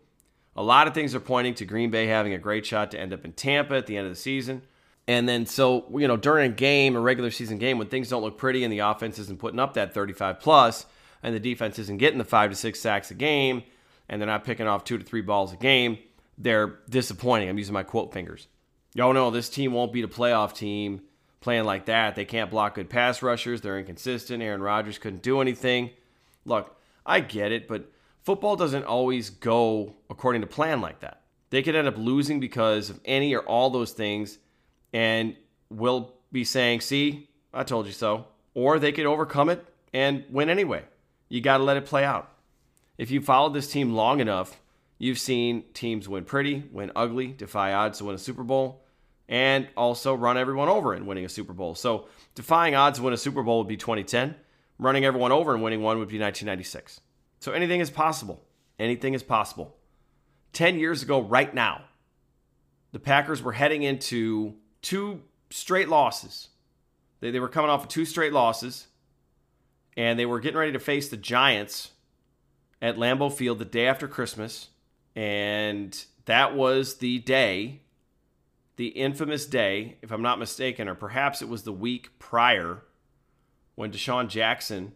A 0.56 0.64
lot 0.64 0.88
of 0.88 0.94
things 0.94 1.16
are 1.16 1.20
pointing 1.20 1.56
to 1.56 1.66
Green 1.66 1.90
Bay 1.90 2.06
having 2.06 2.34
a 2.34 2.38
great 2.38 2.66
shot 2.66 2.92
to 2.92 3.00
end 3.00 3.14
up 3.14 3.26
in 3.26 3.34
Tampa 3.34 3.76
at 3.76 3.88
the 3.88 3.98
end 3.98 4.06
of 4.06 4.14
the 4.14 4.20
season. 4.20 4.62
And 5.08 5.28
then, 5.28 5.46
so, 5.46 5.86
you 5.98 6.08
know, 6.08 6.16
during 6.16 6.52
a 6.52 6.56
game, 6.56 6.96
a 6.96 7.00
regular 7.00 7.32
season 7.32 7.58
game, 7.58 7.78
when 7.78 7.88
things 7.88 8.10
don't 8.10 8.22
look 8.22 8.38
pretty 8.38 8.64
and 8.64 8.72
the 8.72 8.80
offense 8.80 9.20
isn't 9.20 9.40
putting 9.40 9.60
up 9.60 9.74
that 9.74 9.94
35 9.94 10.40
plus, 10.40 10.86
and 11.22 11.34
the 11.34 11.40
defense 11.40 11.80
isn't 11.80 11.98
getting 11.98 12.20
the 12.20 12.26
five 12.26 12.52
to 12.52 12.56
six 12.56 12.80
sacks 12.80 13.10
a 13.12 13.14
game, 13.14 13.64
and 14.10 14.22
they're 14.22 14.28
not 14.28 14.44
picking 14.44 14.68
off 14.68 14.84
two 14.84 14.98
to 14.98 15.04
three 15.04 15.22
balls 15.22 15.54
a 15.54 15.58
game, 15.58 15.98
they're 16.38 16.80
disappointing. 16.90 17.50
I'm 17.50 17.58
using 17.58 17.74
my 17.74 17.84
quote 17.84 18.14
fingers. 18.14 18.48
Y'all 18.96 19.14
know 19.14 19.32
this 19.32 19.50
team 19.50 19.74
won't 19.74 19.94
beat 19.94 20.06
a 20.06 20.08
playoff 20.08 20.54
team 20.54 21.02
playing 21.42 21.66
like 21.66 21.86
that. 21.86 22.16
They 22.16 22.26
can't 22.26 22.50
block 22.50 22.76
good 22.76 22.90
pass 22.90 23.22
rushers. 23.22 23.62
They're 23.62 23.80
inconsistent. 23.80 24.44
Aaron 24.44 24.62
Rodgers 24.62 24.98
couldn't 24.98 25.22
do 25.24 25.42
anything. 25.42 25.90
Look, 26.46 26.76
I 27.06 27.20
get 27.20 27.52
it, 27.52 27.68
but 27.68 27.92
football 28.24 28.56
doesn't 28.56 28.86
always 28.86 29.30
go 29.30 29.96
according 30.10 30.42
to 30.42 30.48
plan 30.48 30.82
like 30.82 31.02
that. 31.02 31.22
They 31.50 31.62
could 31.62 31.76
end 31.76 31.88
up 31.88 31.98
losing 31.98 32.40
because 32.40 32.90
of 32.90 33.00
any 33.06 33.36
or 33.36 33.42
all 33.42 33.70
those 33.70 33.92
things, 33.92 34.40
and 34.92 35.36
we'll 35.70 36.14
be 36.32 36.44
saying, 36.44 36.82
see, 36.82 37.30
I 37.54 37.64
told 37.64 37.86
you 37.86 37.92
so. 37.92 38.26
Or 38.56 38.80
they 38.80 38.92
could 38.92 39.06
overcome 39.06 39.50
it 39.50 39.66
and 39.94 40.24
win 40.30 40.50
anyway. 40.50 40.84
You 41.30 41.42
got 41.42 41.58
to 41.58 41.64
let 41.64 41.78
it 41.78 41.86
play 41.86 42.04
out. 42.04 42.32
If 42.98 43.10
you 43.10 43.22
followed 43.22 43.54
this 43.54 43.72
team 43.72 43.94
long 43.94 44.20
enough, 44.20 44.60
you've 45.00 45.20
seen 45.20 45.64
teams 45.74 46.08
win 46.08 46.26
pretty, 46.26 46.64
win 46.72 46.92
ugly, 46.96 47.28
defy 47.28 47.74
odds 47.74 47.98
to 47.98 48.06
win 48.06 48.16
a 48.16 48.20
Super 48.20 48.44
Bowl, 48.44 48.84
and 49.28 49.68
also 49.76 50.14
run 50.14 50.38
everyone 50.38 50.70
over 50.70 50.94
in 50.94 51.06
winning 51.06 51.26
a 51.26 51.30
Super 51.30 51.54
Bowl. 51.54 51.76
So 51.76 52.08
defying 52.36 52.76
odds 52.76 53.00
to 53.00 53.04
win 53.04 53.14
a 53.14 53.18
Super 53.18 53.42
Bowl 53.42 53.60
would 53.60 53.68
be 53.68 53.78
2010. 53.78 54.36
Running 54.80 55.06
everyone 55.06 55.32
over 55.32 55.54
and 55.54 55.64
winning 55.64 55.82
one 55.82 55.98
would 56.00 56.10
be 56.10 56.20
1996. 56.20 57.02
So 57.40 57.52
anything 57.52 57.80
is 57.80 57.90
possible. 57.90 58.44
Anything 58.80 59.14
is 59.14 59.24
possible. 59.24 59.76
10 60.54 60.78
years 60.78 61.02
ago, 61.02 61.22
right 61.22 61.54
now, 61.54 61.82
the 62.92 63.00
Packers 63.00 63.42
were 63.42 63.54
heading 63.54 63.84
into 63.84 64.56
two 64.82 65.22
straight 65.50 65.90
losses. 65.90 66.50
They, 67.22 67.32
they 67.32 67.40
were 67.40 67.50
coming 67.50 67.72
off 67.72 67.84
of 67.84 67.90
two 67.90 68.06
straight 68.06 68.34
losses 68.34 68.88
and 69.96 70.20
they 70.20 70.26
were 70.26 70.40
getting 70.40 70.58
ready 70.58 70.74
to 70.74 70.80
face 70.80 71.10
the 71.10 71.18
Giants 71.18 71.93
at 72.84 72.98
Lambeau 72.98 73.32
Field 73.32 73.60
the 73.60 73.66
day 73.66 73.88
after 73.88 74.08
Christmas. 74.10 74.68
And 75.16 76.06
that 76.26 76.54
was 76.54 76.98
the 76.98 77.20
day, 77.20 77.82
the 78.76 78.88
infamous 78.88 79.46
day, 79.46 79.98
if 80.02 80.12
I'm 80.12 80.22
not 80.22 80.38
mistaken, 80.38 80.90
or 80.90 80.94
perhaps 80.94 81.42
it 81.42 81.48
was 81.48 81.64
the 81.64 81.72
week 81.72 82.20
prior 82.20 82.84
when 83.76 83.92
DeSean 83.92 84.28
Jackson 84.28 84.92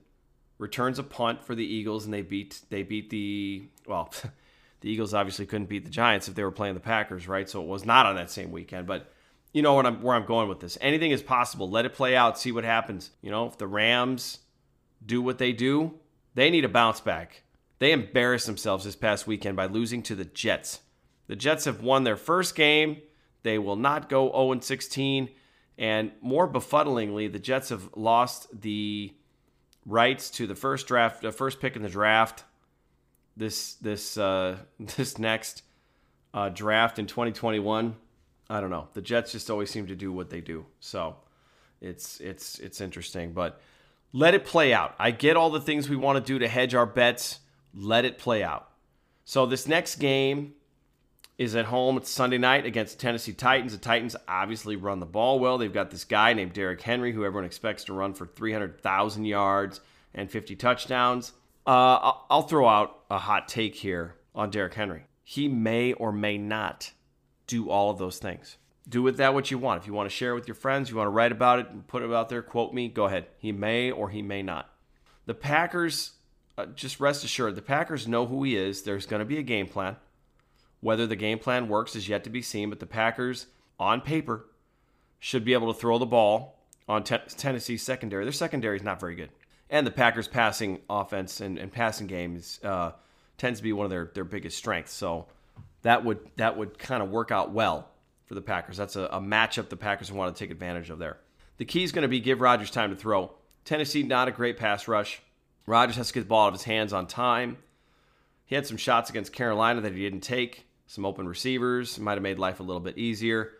returns 0.57 0.99
a 0.99 1.03
punt 1.03 1.43
for 1.43 1.55
the 1.55 1.65
Eagles 1.65 2.05
and 2.05 2.13
they 2.13 2.21
beat 2.21 2.61
they 2.69 2.83
beat 2.83 3.09
the 3.09 3.63
well, 3.87 4.11
the 4.81 4.89
Eagles 4.89 5.13
obviously 5.13 5.45
couldn't 5.45 5.69
beat 5.69 5.85
the 5.85 5.91
Giants 5.91 6.27
if 6.27 6.35
they 6.35 6.43
were 6.43 6.51
playing 6.51 6.73
the 6.73 6.79
Packers, 6.79 7.27
right? 7.27 7.49
So 7.49 7.61
it 7.61 7.67
was 7.67 7.85
not 7.85 8.05
on 8.05 8.15
that 8.15 8.29
same 8.29 8.51
weekend, 8.51 8.85
but 8.85 9.13
you 9.53 9.61
know 9.61 9.79
I'm 9.79 10.01
where 10.01 10.15
I'm 10.15 10.25
going 10.25 10.49
with 10.49 10.59
this. 10.59 10.77
Anything 10.81 11.11
is 11.11 11.23
possible. 11.23 11.69
Let 11.69 11.85
it 11.85 11.93
play 11.93 12.15
out, 12.15 12.37
see 12.37 12.51
what 12.51 12.65
happens. 12.65 13.11
You 13.21 13.31
know, 13.31 13.47
if 13.47 13.57
the 13.57 13.67
Rams 13.67 14.39
do 15.05 15.21
what 15.21 15.37
they 15.37 15.53
do, 15.53 15.93
they 16.33 16.49
need 16.49 16.65
a 16.65 16.69
bounce 16.69 16.99
back. 16.99 17.43
They 17.79 17.91
embarrassed 17.91 18.47
themselves 18.47 18.85
this 18.85 18.95
past 18.95 19.27
weekend 19.27 19.55
by 19.55 19.65
losing 19.65 20.01
to 20.03 20.15
the 20.15 20.25
Jets. 20.25 20.79
The 21.27 21.35
Jets 21.35 21.65
have 21.65 21.81
won 21.81 22.03
their 22.03 22.15
first 22.15 22.55
game. 22.55 23.01
They 23.43 23.57
will 23.57 23.75
not 23.75 24.09
go 24.09 24.31
0 24.31 24.59
16. 24.61 25.29
And 25.77 26.11
more 26.21 26.47
befuddlingly, 26.47 27.31
the 27.31 27.39
Jets 27.39 27.69
have 27.69 27.89
lost 27.95 28.61
the 28.61 29.13
rights 29.85 30.29
to 30.31 30.47
the 30.47 30.55
first 30.55 30.87
draft, 30.87 31.21
the 31.21 31.31
first 31.31 31.59
pick 31.59 31.75
in 31.75 31.83
the 31.83 31.89
draft. 31.89 32.43
This 33.35 33.75
this 33.75 34.17
uh, 34.17 34.57
this 34.79 35.17
next 35.17 35.63
uh, 36.33 36.49
draft 36.49 36.99
in 36.99 37.05
2021. 37.05 37.95
I 38.49 38.61
don't 38.61 38.69
know. 38.69 38.87
The 38.93 39.01
Jets 39.01 39.33
just 39.33 39.49
always 39.49 39.69
seem 39.69 39.87
to 39.87 39.95
do 39.95 40.11
what 40.11 40.29
they 40.29 40.41
do. 40.41 40.65
So 40.79 41.17
it's 41.81 42.19
it's 42.19 42.59
it's 42.59 42.81
interesting, 42.81 43.33
but 43.33 43.61
let 44.13 44.33
it 44.33 44.45
play 44.45 44.73
out. 44.73 44.95
I 44.97 45.11
get 45.11 45.35
all 45.35 45.49
the 45.49 45.61
things 45.61 45.89
we 45.89 45.95
want 45.95 46.23
to 46.23 46.33
do 46.33 46.39
to 46.39 46.47
hedge 46.47 46.73
our 46.73 46.85
bets. 46.85 47.39
Let 47.79 48.05
it 48.05 48.17
play 48.17 48.43
out. 48.43 48.69
So 49.23 49.45
this 49.45 49.67
next 49.67 49.97
game 49.97 50.53
is 51.37 51.55
at 51.55 51.65
home. 51.65 51.97
It's 51.97 52.09
Sunday 52.09 52.39
night 52.39 52.65
against 52.65 52.97
the 52.97 53.01
Tennessee 53.01 53.33
Titans. 53.33 53.71
The 53.71 53.77
Titans 53.77 54.15
obviously 54.27 54.75
run 54.75 54.99
the 54.99 55.05
ball 55.05 55.39
well. 55.39 55.59
They've 55.59 55.71
got 55.71 55.91
this 55.91 56.03
guy 56.03 56.33
named 56.33 56.53
Derrick 56.53 56.81
Henry, 56.81 57.11
who 57.11 57.23
everyone 57.23 57.45
expects 57.45 57.83
to 57.85 57.93
run 57.93 58.15
for 58.15 58.25
300,000 58.25 59.25
yards 59.25 59.79
and 60.15 60.31
50 60.31 60.55
touchdowns. 60.55 61.33
Uh, 61.67 62.13
I'll 62.31 62.43
throw 62.43 62.67
out 62.67 63.03
a 63.11 63.19
hot 63.19 63.47
take 63.47 63.75
here 63.75 64.15
on 64.33 64.49
Derrick 64.49 64.73
Henry. 64.73 65.05
He 65.23 65.47
may 65.47 65.93
or 65.93 66.11
may 66.11 66.39
not 66.39 66.91
do 67.45 67.69
all 67.69 67.91
of 67.91 67.99
those 67.99 68.17
things. 68.17 68.57
Do 68.89 69.03
with 69.03 69.17
that 69.17 69.33
what 69.33 69.51
you 69.51 69.57
want. 69.57 69.81
If 69.81 69.87
you 69.87 69.93
want 69.93 70.09
to 70.09 70.15
share 70.15 70.31
it 70.31 70.35
with 70.35 70.47
your 70.47 70.55
friends, 70.55 70.89
you 70.89 70.95
want 70.95 71.07
to 71.07 71.11
write 71.11 71.31
about 71.31 71.59
it 71.59 71.69
and 71.69 71.85
put 71.85 72.01
it 72.01 72.11
out 72.11 72.29
there, 72.29 72.41
quote 72.41 72.73
me, 72.73 72.87
go 72.87 73.05
ahead. 73.05 73.27
He 73.37 73.51
may 73.51 73.91
or 73.91 74.09
he 74.09 74.21
may 74.21 74.41
not. 74.41 74.69
The 75.25 75.33
Packers, 75.33 76.13
uh, 76.57 76.65
just 76.67 76.99
rest 76.99 77.23
assured, 77.23 77.55
the 77.55 77.61
Packers 77.61 78.07
know 78.07 78.25
who 78.25 78.43
he 78.43 78.55
is. 78.55 78.83
There's 78.83 79.05
going 79.05 79.19
to 79.19 79.25
be 79.25 79.37
a 79.37 79.43
game 79.43 79.67
plan. 79.67 79.95
Whether 80.79 81.07
the 81.07 81.15
game 81.15 81.39
plan 81.39 81.67
works 81.67 81.95
is 81.95 82.07
yet 82.07 82.23
to 82.25 82.29
be 82.29 82.41
seen, 82.41 82.69
but 82.69 82.79
the 82.79 82.85
Packers, 82.85 83.47
on 83.79 84.01
paper, 84.01 84.45
should 85.19 85.43
be 85.43 85.53
able 85.53 85.73
to 85.73 85.79
throw 85.79 85.97
the 85.97 86.05
ball 86.05 86.59
on 86.87 87.03
te- 87.03 87.17
Tennessee's 87.29 87.81
secondary. 87.81 88.23
Their 88.23 88.31
secondary 88.31 88.77
is 88.77 88.83
not 88.83 88.99
very 88.99 89.15
good. 89.15 89.29
And 89.69 89.85
the 89.85 89.91
Packers' 89.91 90.27
passing 90.27 90.79
offense 90.89 91.41
and, 91.41 91.57
and 91.57 91.71
passing 91.71 92.07
game 92.07 92.35
is, 92.35 92.59
uh, 92.63 92.91
tends 93.37 93.59
to 93.59 93.63
be 93.63 93.73
one 93.73 93.85
of 93.85 93.89
their, 93.89 94.11
their 94.13 94.23
biggest 94.23 94.57
strengths. 94.57 94.93
So 94.93 95.25
that 95.81 96.03
would 96.05 96.19
that 96.37 96.57
would 96.57 96.77
kind 96.77 97.03
of 97.03 97.09
work 97.09 97.31
out 97.31 97.51
well 97.51 97.89
for 98.25 98.35
the 98.35 98.41
Packers. 98.41 98.77
That's 98.77 98.95
a, 98.95 99.03
a 99.03 99.19
matchup 99.19 99.69
the 99.69 99.77
Packers 99.77 100.11
want 100.11 100.35
to 100.35 100.39
take 100.39 100.51
advantage 100.51 100.89
of 100.89 100.99
there. 100.99 101.17
The 101.57 101.65
key 101.65 101.83
is 101.83 101.91
going 101.91 102.03
to 102.03 102.07
be 102.07 102.19
give 102.19 102.41
Rodgers 102.41 102.71
time 102.71 102.91
to 102.91 102.95
throw. 102.95 103.31
Tennessee, 103.65 104.03
not 104.03 104.27
a 104.27 104.31
great 104.31 104.57
pass 104.57 104.87
rush. 104.87 105.21
Rodgers 105.67 105.97
has 105.97 106.07
to 106.07 106.13
get 106.13 106.21
the 106.21 106.27
ball 106.27 106.45
out 106.45 106.47
of 106.47 106.53
his 106.55 106.63
hands 106.63 106.93
on 106.93 107.05
time. 107.05 107.57
He 108.45 108.55
had 108.55 108.65
some 108.65 108.77
shots 108.77 109.09
against 109.09 109.33
Carolina 109.33 109.81
that 109.81 109.93
he 109.93 109.99
didn't 109.99 110.21
take, 110.21 110.65
some 110.87 111.05
open 111.05 111.27
receivers. 111.27 111.99
Might 111.99 112.13
have 112.13 112.23
made 112.23 112.39
life 112.39 112.59
a 112.59 112.63
little 112.63 112.79
bit 112.79 112.97
easier. 112.97 113.51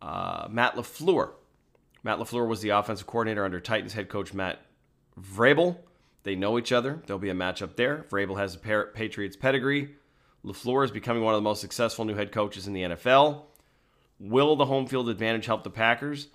Uh, 0.00 0.46
Matt 0.50 0.76
LaFleur. 0.76 1.32
Matt 2.04 2.18
LaFleur 2.18 2.46
was 2.46 2.60
the 2.60 2.68
offensive 2.68 3.06
coordinator 3.06 3.44
under 3.44 3.58
Titans 3.58 3.94
head 3.94 4.10
coach 4.10 4.34
Matt 4.34 4.60
Vrabel. 5.18 5.78
They 6.22 6.36
know 6.36 6.58
each 6.58 6.72
other. 6.72 7.02
There'll 7.06 7.18
be 7.18 7.30
a 7.30 7.34
matchup 7.34 7.76
there. 7.76 8.04
Vrabel 8.10 8.36
has 8.36 8.54
a 8.54 8.58
Patriots 8.58 9.36
pedigree. 9.36 9.94
LaFleur 10.44 10.84
is 10.84 10.90
becoming 10.90 11.24
one 11.24 11.34
of 11.34 11.38
the 11.38 11.42
most 11.42 11.62
successful 11.62 12.04
new 12.04 12.14
head 12.14 12.30
coaches 12.30 12.66
in 12.66 12.74
the 12.74 12.82
NFL. 12.82 13.44
Will 14.20 14.54
the 14.56 14.66
home 14.66 14.86
field 14.86 15.08
advantage 15.08 15.46
help 15.46 15.64
the 15.64 15.70
Packers? 15.70 16.26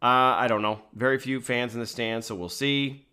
Uh, 0.00 0.38
I 0.38 0.46
don't 0.46 0.62
know. 0.62 0.80
Very 0.94 1.18
few 1.18 1.40
fans 1.40 1.74
in 1.74 1.80
the 1.80 1.86
stands, 1.86 2.26
so 2.26 2.36
we'll 2.36 2.48
see. 2.48 3.07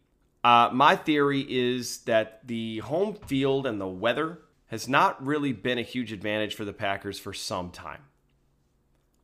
Uh, 0.45 0.69
my 0.71 0.95
theory 0.95 1.43
is 1.49 2.01
that 2.01 2.39
the 2.45 2.77
home 2.77 3.15
field 3.15 3.65
and 3.65 3.81
the 3.81 3.88
weather 3.88 4.41
has 4.67 4.88
not 4.88 5.25
really 5.25 5.51
been 5.51 5.79
a 5.79 5.81
huge 5.81 6.12
advantage 6.12 6.53
for 6.53 6.63
the 6.63 6.71
Packers 6.71 7.17
for 7.17 7.34
some 7.34 7.71
time. 7.71 8.01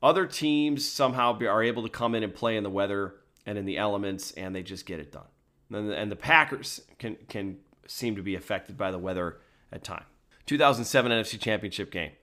Other 0.01 0.25
teams 0.25 0.83
somehow 0.83 1.37
are 1.41 1.61
able 1.61 1.83
to 1.83 1.89
come 1.89 2.15
in 2.15 2.23
and 2.23 2.33
play 2.33 2.57
in 2.57 2.63
the 2.63 2.71
weather 2.71 3.17
and 3.45 3.55
in 3.55 3.65
the 3.65 3.77
elements, 3.77 4.31
and 4.31 4.55
they 4.55 4.63
just 4.63 4.87
get 4.87 4.99
it 4.99 5.11
done. 5.11 5.27
And 5.71 5.89
the, 5.89 5.95
and 5.95 6.11
the 6.11 6.15
Packers 6.15 6.81
can 6.97 7.17
can 7.29 7.59
seem 7.85 8.15
to 8.15 8.23
be 8.23 8.33
affected 8.33 8.75
by 8.75 8.89
the 8.89 8.97
weather 8.97 9.37
at 9.71 9.83
time. 9.83 10.05
2007 10.47 11.11
NFC 11.11 11.39
Championship 11.39 11.91
game. 11.91 12.13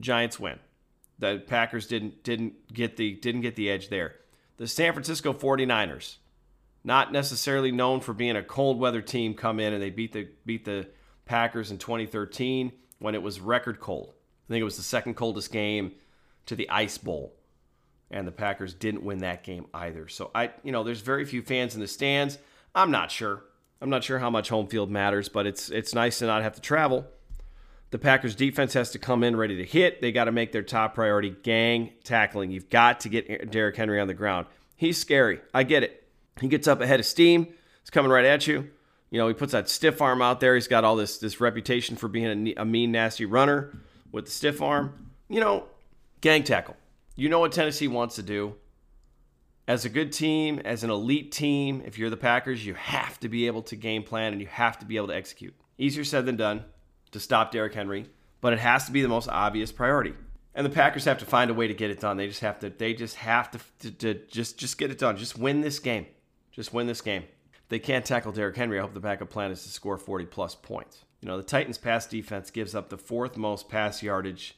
Giants 0.00 0.40
win. 0.40 0.58
The 1.18 1.44
Packers 1.46 1.86
didn't 1.86 2.24
didn't 2.24 2.72
get 2.72 2.96
the 2.96 3.12
didn't 3.12 3.42
get 3.42 3.56
the 3.56 3.68
edge 3.68 3.90
there. 3.90 4.14
The 4.56 4.66
San 4.66 4.94
Francisco 4.94 5.34
49ers, 5.34 6.16
not 6.86 7.12
necessarily 7.12 7.72
known 7.72 8.00
for 8.00 8.14
being 8.14 8.36
a 8.36 8.42
cold 8.42 8.78
weather 8.78 9.02
team, 9.02 9.34
come 9.34 9.58
in 9.58 9.74
and 9.74 9.82
they 9.82 9.90
beat 9.90 10.12
the 10.12 10.28
beat 10.46 10.64
the 10.64 10.88
Packers 11.26 11.72
in 11.72 11.78
2013 11.78 12.72
when 13.00 13.14
it 13.16 13.22
was 13.22 13.40
record 13.40 13.80
cold. 13.80 14.14
I 14.48 14.52
think 14.52 14.60
it 14.60 14.64
was 14.64 14.76
the 14.76 14.84
second 14.84 15.14
coldest 15.14 15.50
game 15.50 15.92
to 16.46 16.54
the 16.54 16.70
Ice 16.70 16.96
Bowl. 16.96 17.34
And 18.08 18.26
the 18.26 18.32
Packers 18.32 18.72
didn't 18.72 19.02
win 19.02 19.18
that 19.18 19.42
game 19.42 19.66
either. 19.74 20.06
So 20.06 20.30
I, 20.32 20.52
you 20.62 20.70
know, 20.70 20.84
there's 20.84 21.00
very 21.00 21.24
few 21.24 21.42
fans 21.42 21.74
in 21.74 21.80
the 21.80 21.88
stands. 21.88 22.38
I'm 22.72 22.92
not 22.92 23.10
sure. 23.10 23.42
I'm 23.80 23.90
not 23.90 24.04
sure 24.04 24.20
how 24.20 24.30
much 24.30 24.48
home 24.48 24.68
field 24.68 24.88
matters, 24.88 25.28
but 25.28 25.44
it's 25.44 25.68
it's 25.70 25.92
nice 25.92 26.20
to 26.20 26.26
not 26.26 26.44
have 26.44 26.54
to 26.54 26.60
travel. 26.60 27.04
The 27.90 27.98
Packers 27.98 28.36
defense 28.36 28.74
has 28.74 28.92
to 28.92 29.00
come 29.00 29.24
in 29.24 29.34
ready 29.34 29.56
to 29.56 29.64
hit. 29.64 30.00
They 30.00 30.12
got 30.12 30.24
to 30.24 30.32
make 30.32 30.52
their 30.52 30.62
top 30.62 30.94
priority 30.94 31.34
gang 31.42 31.90
tackling. 32.04 32.52
You've 32.52 32.70
got 32.70 33.00
to 33.00 33.08
get 33.08 33.50
Derrick 33.50 33.76
Henry 33.76 34.00
on 34.00 34.06
the 34.06 34.14
ground. 34.14 34.46
He's 34.76 34.98
scary. 34.98 35.40
I 35.52 35.64
get 35.64 35.82
it. 35.82 36.05
He 36.40 36.48
gets 36.48 36.68
up 36.68 36.80
ahead 36.80 37.00
of 37.00 37.06
steam. 37.06 37.46
He's 37.80 37.90
coming 37.90 38.10
right 38.10 38.24
at 38.24 38.46
you. 38.46 38.70
You 39.10 39.20
know, 39.20 39.28
he 39.28 39.34
puts 39.34 39.52
that 39.52 39.68
stiff 39.68 40.02
arm 40.02 40.20
out 40.20 40.40
there. 40.40 40.54
He's 40.54 40.68
got 40.68 40.84
all 40.84 40.96
this 40.96 41.18
this 41.18 41.40
reputation 41.40 41.96
for 41.96 42.08
being 42.08 42.48
a, 42.48 42.62
a 42.62 42.64
mean, 42.64 42.92
nasty 42.92 43.24
runner 43.24 43.78
with 44.12 44.26
the 44.26 44.30
stiff 44.30 44.60
arm. 44.60 45.10
You 45.28 45.40
know, 45.40 45.64
gang 46.20 46.44
tackle. 46.44 46.76
You 47.14 47.28
know 47.28 47.38
what 47.38 47.52
Tennessee 47.52 47.88
wants 47.88 48.16
to 48.16 48.22
do. 48.22 48.56
As 49.68 49.84
a 49.84 49.88
good 49.88 50.12
team, 50.12 50.60
as 50.64 50.84
an 50.84 50.90
elite 50.90 51.32
team, 51.32 51.82
if 51.84 51.98
you're 51.98 52.10
the 52.10 52.16
Packers, 52.16 52.64
you 52.64 52.74
have 52.74 53.18
to 53.20 53.28
be 53.28 53.48
able 53.48 53.62
to 53.62 53.74
game 53.74 54.04
plan 54.04 54.32
and 54.32 54.40
you 54.40 54.46
have 54.46 54.78
to 54.78 54.86
be 54.86 54.96
able 54.96 55.08
to 55.08 55.14
execute. 55.14 55.54
Easier 55.76 56.04
said 56.04 56.24
than 56.24 56.36
done 56.36 56.64
to 57.10 57.18
stop 57.18 57.50
Derrick 57.50 57.74
Henry, 57.74 58.08
but 58.40 58.52
it 58.52 58.60
has 58.60 58.86
to 58.86 58.92
be 58.92 59.02
the 59.02 59.08
most 59.08 59.28
obvious 59.28 59.72
priority. 59.72 60.14
And 60.54 60.64
the 60.64 60.70
Packers 60.70 61.04
have 61.04 61.18
to 61.18 61.24
find 61.26 61.50
a 61.50 61.54
way 61.54 61.68
to 61.68 61.74
get 61.74 61.90
it 61.90 62.00
done. 62.00 62.16
They 62.16 62.28
just 62.28 62.40
have 62.40 62.60
to. 62.60 62.70
They 62.70 62.94
just 62.94 63.16
have 63.16 63.50
to, 63.50 63.60
to, 63.80 63.90
to 63.90 64.14
just 64.26 64.56
just 64.56 64.78
get 64.78 64.90
it 64.90 64.98
done. 64.98 65.16
Just 65.16 65.36
win 65.38 65.60
this 65.60 65.78
game. 65.78 66.06
Just 66.56 66.72
win 66.72 66.86
this 66.86 67.02
game. 67.02 67.24
If 67.52 67.68
they 67.68 67.78
can't 67.78 68.04
tackle 68.04 68.32
Derrick 68.32 68.56
Henry. 68.56 68.78
I 68.78 68.82
hope 68.82 68.94
the 68.94 69.00
backup 69.00 69.28
plan 69.30 69.50
is 69.50 69.62
to 69.62 69.68
score 69.68 69.98
40 69.98 70.24
plus 70.24 70.54
points. 70.54 71.04
You 71.20 71.28
know, 71.28 71.36
the 71.36 71.42
Titans' 71.42 71.78
pass 71.78 72.06
defense 72.06 72.50
gives 72.50 72.74
up 72.74 72.88
the 72.88 72.96
fourth 72.96 73.36
most 73.36 73.68
pass 73.68 74.02
yardage 74.02 74.56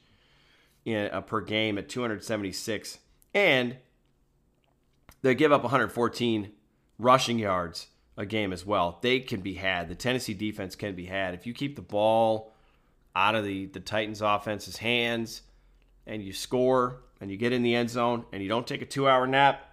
in, 0.84 1.10
uh, 1.10 1.20
per 1.20 1.40
game 1.40 1.76
at 1.76 1.88
276, 1.88 2.98
and 3.34 3.76
they 5.22 5.34
give 5.34 5.50
up 5.52 5.62
114 5.62 6.52
rushing 6.98 7.38
yards 7.38 7.88
a 8.16 8.26
game 8.26 8.52
as 8.52 8.64
well. 8.64 8.98
They 9.02 9.20
can 9.20 9.40
be 9.40 9.54
had. 9.54 9.88
The 9.88 9.94
Tennessee 9.94 10.34
defense 10.34 10.76
can 10.76 10.94
be 10.94 11.06
had. 11.06 11.34
If 11.34 11.46
you 11.46 11.52
keep 11.52 11.76
the 11.76 11.82
ball 11.82 12.52
out 13.14 13.34
of 13.34 13.44
the, 13.44 13.66
the 13.66 13.80
Titans 13.80 14.22
offense's 14.22 14.78
hands 14.78 15.42
and 16.06 16.22
you 16.22 16.32
score 16.32 17.00
and 17.20 17.30
you 17.30 17.36
get 17.36 17.52
in 17.52 17.62
the 17.62 17.74
end 17.74 17.90
zone 17.90 18.24
and 18.32 18.42
you 18.42 18.48
don't 18.48 18.66
take 18.66 18.82
a 18.82 18.86
two 18.86 19.08
hour 19.08 19.26
nap, 19.26 19.67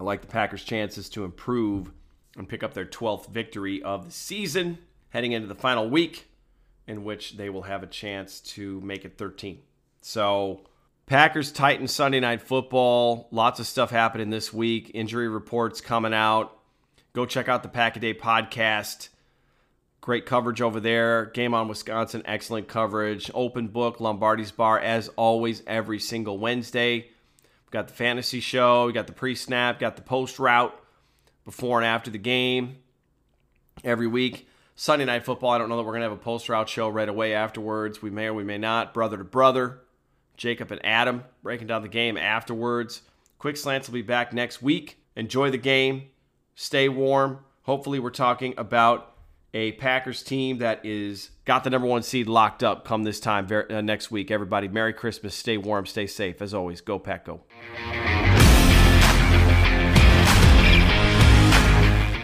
I 0.00 0.04
like 0.04 0.22
the 0.22 0.26
Packers' 0.26 0.64
chances 0.64 1.10
to 1.10 1.24
improve 1.24 1.92
and 2.36 2.48
pick 2.48 2.62
up 2.62 2.72
their 2.72 2.86
12th 2.86 3.28
victory 3.28 3.82
of 3.82 4.06
the 4.06 4.10
season 4.10 4.78
heading 5.10 5.32
into 5.32 5.46
the 5.46 5.54
final 5.54 5.90
week 5.90 6.26
in 6.86 7.04
which 7.04 7.36
they 7.36 7.50
will 7.50 7.62
have 7.62 7.82
a 7.82 7.86
chance 7.86 8.40
to 8.40 8.80
make 8.80 9.04
it 9.04 9.18
13. 9.18 9.60
So 10.00 10.62
Packers 11.04 11.52
Titans 11.52 11.92
Sunday 11.92 12.20
night 12.20 12.40
football. 12.40 13.28
Lots 13.30 13.60
of 13.60 13.66
stuff 13.66 13.90
happening 13.90 14.30
this 14.30 14.52
week. 14.54 14.90
Injury 14.94 15.28
reports 15.28 15.82
coming 15.82 16.14
out. 16.14 16.56
Go 17.12 17.26
check 17.26 17.48
out 17.48 17.62
the 17.62 17.68
Pack 17.68 17.96
a 17.96 18.00
Day 18.00 18.14
podcast. 18.14 19.08
Great 20.00 20.24
coverage 20.24 20.62
over 20.62 20.80
there. 20.80 21.26
Game 21.26 21.52
on 21.52 21.68
Wisconsin, 21.68 22.22
excellent 22.24 22.68
coverage. 22.68 23.30
Open 23.34 23.68
book, 23.68 24.00
Lombardi's 24.00 24.50
Bar, 24.50 24.78
as 24.78 25.08
always, 25.08 25.62
every 25.66 25.98
single 25.98 26.38
Wednesday. 26.38 27.10
Got 27.70 27.88
the 27.88 27.94
fantasy 27.94 28.40
show, 28.40 28.86
we 28.86 28.92
got 28.92 29.06
the 29.06 29.12
pre 29.12 29.34
snap, 29.34 29.78
got 29.78 29.96
the 29.96 30.02
post 30.02 30.38
route 30.38 30.76
before 31.44 31.78
and 31.78 31.86
after 31.86 32.10
the 32.10 32.18
game 32.18 32.78
every 33.84 34.06
week. 34.06 34.48
Sunday 34.74 35.04
night 35.04 35.24
football, 35.24 35.50
I 35.50 35.58
don't 35.58 35.68
know 35.68 35.76
that 35.76 35.82
we're 35.82 35.92
going 35.92 36.00
to 36.00 36.08
have 36.08 36.18
a 36.18 36.22
post 36.22 36.48
route 36.48 36.68
show 36.68 36.88
right 36.88 37.08
away 37.08 37.34
afterwards. 37.34 38.00
We 38.02 38.10
may 38.10 38.26
or 38.26 38.34
we 38.34 38.44
may 38.44 38.58
not. 38.58 38.94
Brother 38.94 39.18
to 39.18 39.24
brother. 39.24 39.80
Jacob 40.36 40.72
and 40.72 40.84
Adam 40.84 41.24
breaking 41.42 41.66
down 41.66 41.82
the 41.82 41.88
game 41.88 42.16
afterwards. 42.16 43.02
Quick 43.38 43.58
Slants 43.58 43.88
will 43.88 43.94
be 43.94 44.02
back 44.02 44.32
next 44.32 44.62
week. 44.62 44.98
Enjoy 45.14 45.50
the 45.50 45.58
game. 45.58 46.04
Stay 46.54 46.88
warm. 46.88 47.40
Hopefully, 47.64 47.98
we're 47.98 48.10
talking 48.10 48.54
about 48.56 49.09
a 49.52 49.72
Packers 49.72 50.22
team 50.22 50.58
that 50.58 50.84
is 50.84 51.30
got 51.44 51.64
the 51.64 51.70
number 51.70 51.88
one 51.88 52.02
seed 52.02 52.28
locked 52.28 52.62
up 52.62 52.84
come 52.84 53.02
this 53.02 53.20
time 53.20 53.48
uh, 53.50 53.80
next 53.80 54.10
week. 54.10 54.30
Everybody, 54.30 54.68
Merry 54.68 54.92
Christmas. 54.92 55.34
Stay 55.34 55.56
warm. 55.56 55.86
Stay 55.86 56.06
safe. 56.06 56.40
As 56.40 56.54
always, 56.54 56.80
go 56.80 56.98
Pack 56.98 57.24
Go. 57.24 57.40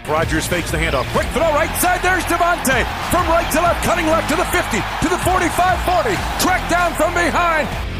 Rodgers 0.09 0.47
fakes 0.47 0.71
the 0.71 0.79
handoff. 0.79 1.11
Quick 1.11 1.27
throw 1.35 1.51
right 1.51 1.75
side. 1.81 2.01
There's 2.01 2.23
Davante. 2.25 2.87
From 3.11 3.27
right 3.27 3.51
to 3.51 3.61
left, 3.61 3.85
cutting 3.85 4.07
left 4.07 4.31
to 4.31 4.37
the 4.37 4.45
50, 4.45 4.79
to 5.03 5.09
the 5.09 5.19
45 5.19 5.83
40. 5.83 6.15
Track 6.39 6.71
down 6.71 6.95
from 6.95 7.12
behind. 7.12 7.95